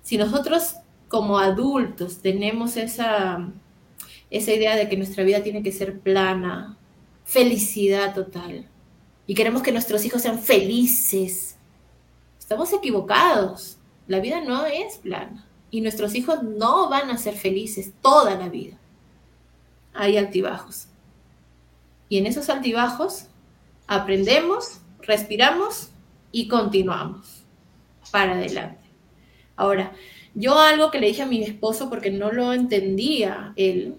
Si 0.02 0.16
nosotros 0.16 0.76
como 1.08 1.38
adultos 1.38 2.18
tenemos 2.18 2.76
esa, 2.76 3.48
esa 4.30 4.52
idea 4.52 4.76
de 4.76 4.88
que 4.88 4.96
nuestra 4.96 5.24
vida 5.24 5.42
tiene 5.42 5.62
que 5.62 5.72
ser 5.72 6.00
plana, 6.00 6.76
felicidad 7.24 8.14
total, 8.14 8.68
y 9.26 9.34
queremos 9.34 9.62
que 9.62 9.72
nuestros 9.72 10.04
hijos 10.04 10.22
sean 10.22 10.38
felices, 10.38 11.56
estamos 12.38 12.72
equivocados. 12.72 13.78
La 14.08 14.18
vida 14.18 14.40
no 14.40 14.66
es 14.66 14.98
plana 14.98 15.46
y 15.70 15.80
nuestros 15.80 16.14
hijos 16.14 16.42
no 16.42 16.90
van 16.90 17.08
a 17.10 17.16
ser 17.16 17.34
felices 17.34 17.92
toda 18.02 18.34
la 18.34 18.48
vida. 18.48 18.76
Hay 19.94 20.18
altibajos. 20.18 20.88
Y 22.08 22.18
en 22.18 22.26
esos 22.26 22.50
altibajos 22.50 23.26
aprendemos, 23.86 24.80
respiramos 25.00 25.90
y 26.30 26.48
continuamos 26.48 27.44
para 28.10 28.32
adelante. 28.32 28.81
Ahora, 29.56 29.92
yo 30.34 30.58
algo 30.58 30.90
que 30.90 30.98
le 30.98 31.08
dije 31.08 31.22
a 31.22 31.26
mi 31.26 31.42
esposo 31.42 31.90
porque 31.90 32.10
no 32.10 32.32
lo 32.32 32.52
entendía 32.52 33.52
él, 33.56 33.96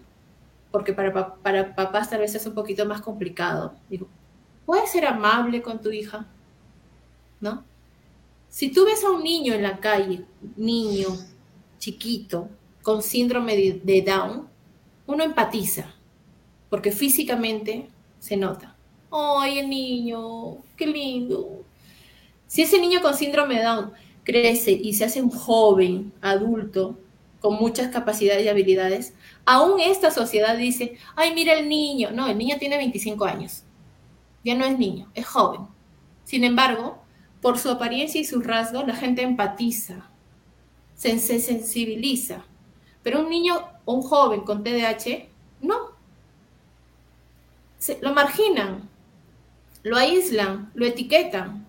porque 0.72 0.94
para, 0.94 1.36
para 1.36 1.76
papás 1.76 2.10
tal 2.10 2.20
vez 2.20 2.34
es 2.36 2.46
un 2.46 2.54
poquito 2.54 2.86
más 2.86 3.02
complicado. 3.02 3.76
Digo, 3.89 4.08
¿puedes 4.66 4.92
ser 4.92 5.06
amable 5.06 5.62
con 5.62 5.82
tu 5.82 5.92
hija? 5.92 6.28
¿No? 7.39 7.63
Si 8.50 8.72
tú 8.72 8.86
ves 8.86 9.04
a 9.04 9.12
un 9.12 9.24
niño 9.24 9.54
en 9.54 9.63
la 9.63 9.80
calle, 9.80 10.26
niño, 10.56 11.10
chiquito, 11.80 12.50
con 12.82 13.02
síndrome 13.02 13.80
de 13.84 14.02
Down, 14.02 14.48
uno 15.08 15.24
empatiza, 15.24 15.94
porque 16.70 16.92
físicamente 16.92 17.89
se 18.20 18.38
nota. 18.38 18.76
¡Ay, 19.12 19.60
el 19.60 19.70
niño! 19.70 20.58
¡Qué 20.76 20.88
lindo! 20.88 21.63
Si 22.48 22.62
ese 22.62 22.80
niño 22.80 23.02
con 23.02 23.16
síndrome 23.16 23.56
de 23.56 23.63
Down 23.63 23.92
crece 24.23 24.71
y 24.71 24.93
se 24.93 25.05
hace 25.05 25.21
un 25.21 25.29
joven, 25.29 26.13
adulto, 26.21 26.97
con 27.43 27.55
muchas 27.55 27.89
capacidades 27.89 28.45
y 28.45 28.47
habilidades, 28.47 29.13
aún 29.45 29.81
esta 29.81 30.12
sociedad 30.12 30.57
dice, 30.57 30.97
ay, 31.15 31.33
mira 31.33 31.53
el 31.53 31.67
niño. 31.67 32.09
No, 32.12 32.27
el 32.27 32.38
niño 32.38 32.55
tiene 32.57 32.77
25 32.77 33.25
años. 33.25 33.63
Ya 34.45 34.55
no 34.55 34.63
es 34.63 34.79
niño, 34.79 35.12
es 35.13 35.27
joven. 35.27 35.67
Sin 36.23 36.45
embargo, 36.45 37.03
por 37.41 37.59
su 37.59 37.69
apariencia 37.69 38.21
y 38.21 38.23
sus 38.23 38.45
rasgos, 38.45 38.88
la 38.88 38.95
gente 38.95 39.23
empatiza, 39.23 40.09
se, 40.95 41.19
se 41.19 41.41
sensibiliza. 41.41 42.45
Pero 43.01 43.19
un 43.19 43.29
niño 43.29 43.55
o 43.83 43.95
un 43.95 44.03
joven 44.03 44.41
con 44.41 44.63
TDAH, 44.63 45.27
no, 45.59 45.75
lo 48.01 48.13
marginan, 48.13 48.89
lo 49.83 49.97
aíslan, 49.97 50.71
lo 50.75 50.86
etiquetan, 50.86 51.62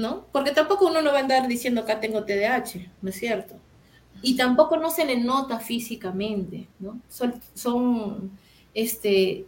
¿no? 0.00 0.26
Porque 0.32 0.52
tampoco 0.52 0.86
uno 0.86 1.02
no 1.02 1.12
va 1.12 1.18
a 1.18 1.22
andar 1.22 1.46
diciendo 1.48 1.82
acá 1.82 2.00
tengo 2.00 2.24
TDAH, 2.24 2.90
¿no 3.02 3.10
es 3.10 3.16
cierto? 3.16 3.54
Y 4.22 4.36
tampoco 4.36 4.76
no 4.76 4.90
se 4.90 5.04
le 5.04 5.18
nota 5.18 5.60
físicamente, 5.60 6.68
¿no? 6.78 7.00
Son, 7.08 7.34
son, 7.54 8.30
este, 8.74 9.46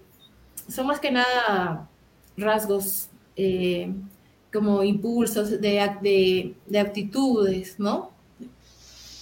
son 0.68 0.86
más 0.86 1.00
que 1.00 1.10
nada 1.10 1.88
rasgos 2.36 3.08
eh, 3.36 3.92
como 4.52 4.82
impulsos 4.82 5.50
de, 5.50 5.90
de, 6.02 6.54
de 6.66 6.78
aptitudes, 6.78 7.78
¿no? 7.78 8.10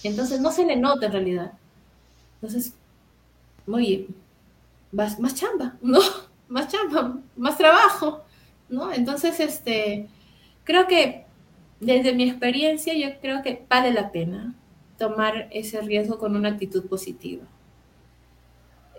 Entonces 0.03 0.39
no 0.41 0.51
se 0.51 0.65
le 0.65 0.75
nota 0.75 1.05
en 1.05 1.11
realidad. 1.11 1.53
Entonces, 2.35 2.73
oye, 3.67 4.07
más, 4.91 5.19
más 5.19 5.35
chamba, 5.35 5.77
¿no? 5.81 5.99
Más 6.51 6.67
chamba, 6.67 7.17
más 7.37 7.57
trabajo, 7.57 8.25
¿no? 8.67 8.91
Entonces, 8.91 9.39
este, 9.39 10.09
creo 10.65 10.85
que 10.85 11.20
desde 11.81 12.13
mi 12.13 12.29
experiencia, 12.29 12.93
yo 12.93 13.19
creo 13.19 13.41
que 13.41 13.65
vale 13.67 13.91
la 13.91 14.11
pena 14.11 14.55
tomar 14.97 15.49
ese 15.51 15.81
riesgo 15.81 16.17
con 16.19 16.35
una 16.35 16.49
actitud 16.49 16.85
positiva. 16.85 17.43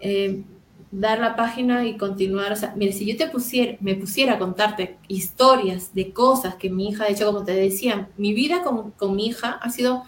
Eh, 0.00 0.42
dar 0.90 1.20
la 1.20 1.36
página 1.36 1.86
y 1.86 1.96
continuar. 1.96 2.52
O 2.52 2.56
sea, 2.56 2.74
mire, 2.76 2.92
si 2.92 3.06
yo 3.06 3.16
te 3.16 3.28
pusiera, 3.28 3.78
me 3.80 3.94
pusiera 3.94 4.34
a 4.34 4.38
contarte 4.38 4.98
historias 5.08 5.94
de 5.94 6.12
cosas 6.12 6.56
que 6.56 6.68
mi 6.68 6.88
hija 6.88 7.04
ha 7.04 7.08
hecho, 7.08 7.26
como 7.26 7.44
te 7.44 7.54
decía, 7.54 8.08
mi 8.16 8.34
vida 8.34 8.62
con, 8.62 8.90
con 8.90 9.16
mi 9.16 9.26
hija 9.28 9.52
ha 9.62 9.70
sido 9.70 10.02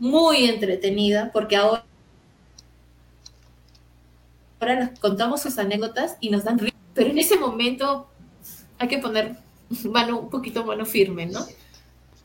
muy 0.00 0.46
entretenida 0.46 1.30
porque 1.32 1.56
ahora 1.56 1.84
ahora 4.58 4.84
nos 4.84 4.98
contamos 4.98 5.40
sus 5.40 5.58
anécdotas 5.58 6.16
y 6.20 6.28
nos 6.28 6.44
dan 6.44 6.58
risa, 6.58 6.76
pero 6.92 7.10
en 7.10 7.18
ese 7.18 7.38
momento 7.38 8.08
hay 8.78 8.88
que 8.88 8.98
poner 8.98 9.36
mano, 9.84 10.18
un 10.18 10.30
poquito 10.30 10.64
mano 10.64 10.84
firme, 10.84 11.26
¿no? 11.26 11.40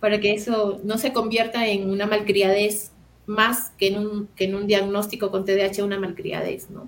Para 0.06 0.20
que 0.20 0.36
eso 0.36 0.80
no 0.84 1.00
se 1.00 1.14
convierta 1.14 1.66
en 1.66 1.90
una 1.90 2.06
malcriadez 2.06 2.92
más 3.26 3.72
que 3.76 3.88
en 3.88 3.98
un, 3.98 4.28
que 4.36 4.44
en 4.44 4.54
un 4.54 4.68
diagnóstico 4.68 5.32
con 5.32 5.46
TDAH, 5.46 5.84
una 5.84 6.00
malcriadez, 6.00 6.70
¿no? 6.70 6.88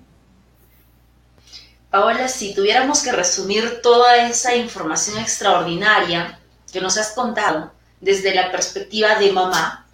Paola, 1.90 2.28
si 2.28 2.54
tuviéramos 2.54 3.02
que 3.02 3.10
resumir 3.10 3.82
toda 3.82 4.28
esa 4.28 4.54
información 4.54 5.18
extraordinaria 5.18 6.38
que 6.72 6.80
nos 6.80 6.96
has 6.96 7.10
contado 7.10 7.72
desde 8.00 8.32
la 8.32 8.52
perspectiva 8.52 9.18
de 9.18 9.32
mamá, 9.32 9.88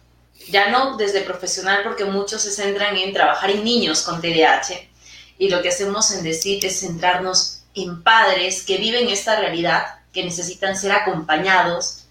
ya 0.51 0.71
no 0.71 0.99
desde 0.99 1.23
profesional 1.23 1.81
porque 1.83 2.05
muchos 2.05 2.43
se 2.43 2.51
centran 2.51 2.95
en 2.95 3.15
trabajar 3.15 3.49
en 3.49 3.65
niños 3.65 4.03
con 4.03 4.21
TDAH, 4.21 4.87
y 5.39 5.49
lo 5.49 5.63
que 5.63 5.71
hacemos 5.71 6.11
en 6.11 6.25
decir 6.25 6.63
es 6.67 6.81
centrarnos 6.81 7.63
en 7.75 8.03
padres 8.03 8.65
que 8.65 8.77
viven 8.77 9.09
esta 9.09 9.41
realidad, 9.41 9.83
que 10.13 10.23
necesitan 10.25 10.77
ser 10.77 10.93
acompañados. 10.93 12.04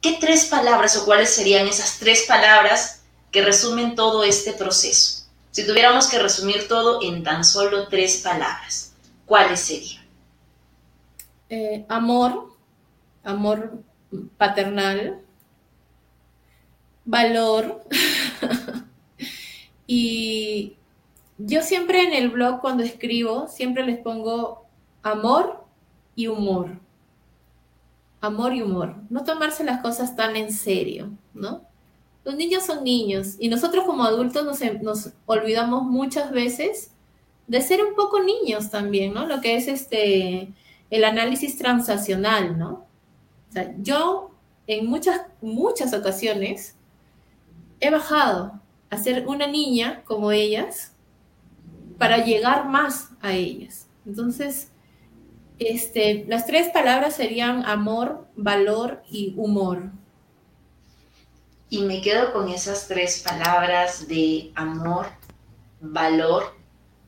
¿Qué 0.00 0.16
tres 0.18 0.46
palabras 0.46 0.96
o 0.96 1.04
cuáles 1.04 1.30
serían 1.30 1.66
esas 1.66 1.98
tres 1.98 2.24
palabras 2.26 3.02
que 3.30 3.42
resumen 3.42 3.94
todo 3.94 4.24
este 4.24 4.52
proceso? 4.52 5.26
Si 5.50 5.66
tuviéramos 5.66 6.08
que 6.08 6.18
resumir 6.18 6.68
todo 6.68 7.00
en 7.02 7.22
tan 7.22 7.44
solo 7.44 7.88
tres 7.88 8.18
palabras, 8.18 8.94
¿cuáles 9.26 9.60
serían? 9.60 10.04
Eh, 11.48 11.84
amor, 11.88 12.54
amor 13.24 13.82
paternal, 14.38 15.20
valor 17.04 17.82
y 19.86 20.76
yo 21.38 21.62
siempre 21.62 22.04
en 22.04 22.14
el 22.14 22.30
blog 22.30 22.60
cuando 22.60 22.82
escribo, 22.82 23.48
siempre 23.48 23.84
les 23.84 23.98
pongo 23.98 24.66
amor 25.02 25.64
y 26.14 26.28
humor. 26.28 26.78
Amor 28.20 28.54
y 28.54 28.62
humor. 28.62 28.96
No 29.08 29.24
tomarse 29.24 29.64
las 29.64 29.80
cosas 29.80 30.14
tan 30.16 30.36
en 30.36 30.52
serio, 30.52 31.10
¿no? 31.34 31.70
los 32.24 32.36
niños 32.36 32.64
son 32.66 32.84
niños 32.84 33.36
y 33.38 33.48
nosotros 33.48 33.84
como 33.84 34.04
adultos 34.04 34.44
nos, 34.44 34.60
nos 34.82 35.12
olvidamos 35.26 35.84
muchas 35.84 36.30
veces 36.30 36.92
de 37.46 37.60
ser 37.62 37.84
un 37.84 37.94
poco 37.94 38.22
niños 38.22 38.70
también, 38.70 39.14
¿no? 39.14 39.26
Lo 39.26 39.40
que 39.40 39.56
es 39.56 39.66
este, 39.66 40.52
el 40.90 41.04
análisis 41.04 41.58
transaccional, 41.58 42.58
¿no? 42.58 42.86
O 43.48 43.52
sea, 43.52 43.74
yo 43.78 44.30
en 44.66 44.86
muchas, 44.86 45.22
muchas 45.40 45.92
ocasiones 45.92 46.76
he 47.80 47.90
bajado 47.90 48.60
a 48.90 48.98
ser 48.98 49.26
una 49.26 49.46
niña 49.46 50.02
como 50.04 50.30
ellas 50.30 50.92
para 51.98 52.24
llegar 52.24 52.68
más 52.68 53.10
a 53.20 53.32
ellas. 53.32 53.88
Entonces, 54.06 54.70
este, 55.60 56.24
las 56.26 56.46
tres 56.46 56.70
palabras 56.70 57.14
serían 57.14 57.64
amor, 57.66 58.26
valor 58.34 59.02
y 59.08 59.34
humor. 59.36 59.90
Y 61.68 61.82
me 61.82 62.00
quedo 62.00 62.32
con 62.32 62.48
esas 62.48 62.88
tres 62.88 63.20
palabras 63.20 64.08
de 64.08 64.50
amor, 64.56 65.06
valor 65.80 66.56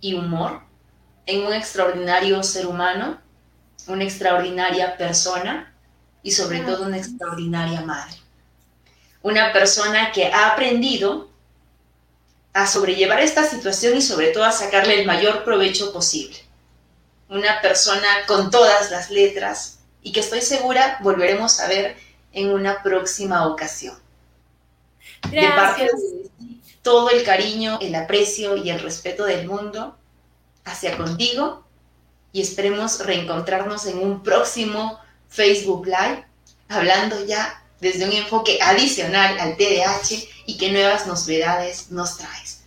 y 0.00 0.14
humor 0.14 0.60
en 1.26 1.46
un 1.46 1.52
extraordinario 1.52 2.42
ser 2.42 2.66
humano, 2.66 3.18
una 3.88 4.04
extraordinaria 4.04 4.96
persona 4.96 5.74
y 6.22 6.32
sobre 6.32 6.60
todo 6.60 6.86
una 6.86 6.98
extraordinaria 6.98 7.80
madre. 7.80 8.16
Una 9.22 9.52
persona 9.52 10.12
que 10.12 10.26
ha 10.26 10.52
aprendido 10.52 11.30
a 12.52 12.66
sobrellevar 12.66 13.20
esta 13.20 13.44
situación 13.44 13.96
y 13.96 14.02
sobre 14.02 14.28
todo 14.28 14.44
a 14.44 14.52
sacarle 14.52 15.00
el 15.00 15.06
mayor 15.06 15.42
provecho 15.42 15.92
posible. 15.92 16.36
Una 17.32 17.62
persona 17.62 18.26
con 18.26 18.50
todas 18.50 18.90
las 18.90 19.08
letras 19.10 19.78
y 20.02 20.12
que 20.12 20.20
estoy 20.20 20.42
segura 20.42 20.98
volveremos 21.00 21.60
a 21.60 21.66
ver 21.66 21.96
en 22.34 22.50
una 22.50 22.82
próxima 22.82 23.46
ocasión. 23.46 23.96
De 25.30 25.48
parte 25.48 25.84
de 25.84 26.30
todo 26.82 27.08
el 27.08 27.24
cariño, 27.24 27.78
el 27.80 27.94
aprecio 27.94 28.58
y 28.58 28.68
el 28.68 28.80
respeto 28.80 29.24
del 29.24 29.48
mundo 29.48 29.96
hacia 30.66 30.98
contigo 30.98 31.64
y 32.32 32.42
esperemos 32.42 32.98
reencontrarnos 33.00 33.86
en 33.86 33.96
un 33.96 34.22
próximo 34.22 35.00
Facebook 35.30 35.86
Live 35.86 36.26
hablando 36.68 37.24
ya 37.24 37.64
desde 37.80 38.04
un 38.04 38.12
enfoque 38.12 38.58
adicional 38.60 39.38
al 39.38 39.56
TDAH 39.56 40.22
y 40.44 40.58
qué 40.58 40.70
nuevas 40.70 41.06
novedades 41.06 41.90
nos 41.90 42.18
traes. 42.18 42.64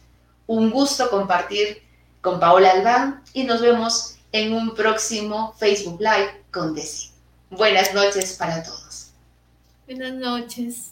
Un 0.48 0.72
gusto 0.72 1.12
compartir 1.12 1.84
con 2.22 2.40
Paola 2.40 2.72
Albán 2.72 3.22
y 3.32 3.44
nos 3.44 3.62
vemos 3.62 4.15
en 4.36 4.52
un 4.52 4.76
próximo 4.76 5.56
Facebook 5.58 5.98
Live 6.02 6.44
con 6.52 6.76
Desi. 6.76 7.12
Buenas 7.50 7.94
noches 7.94 8.34
para 8.34 8.62
todos. 8.64 9.12
Buenas 9.88 10.14
noches. 10.14 10.92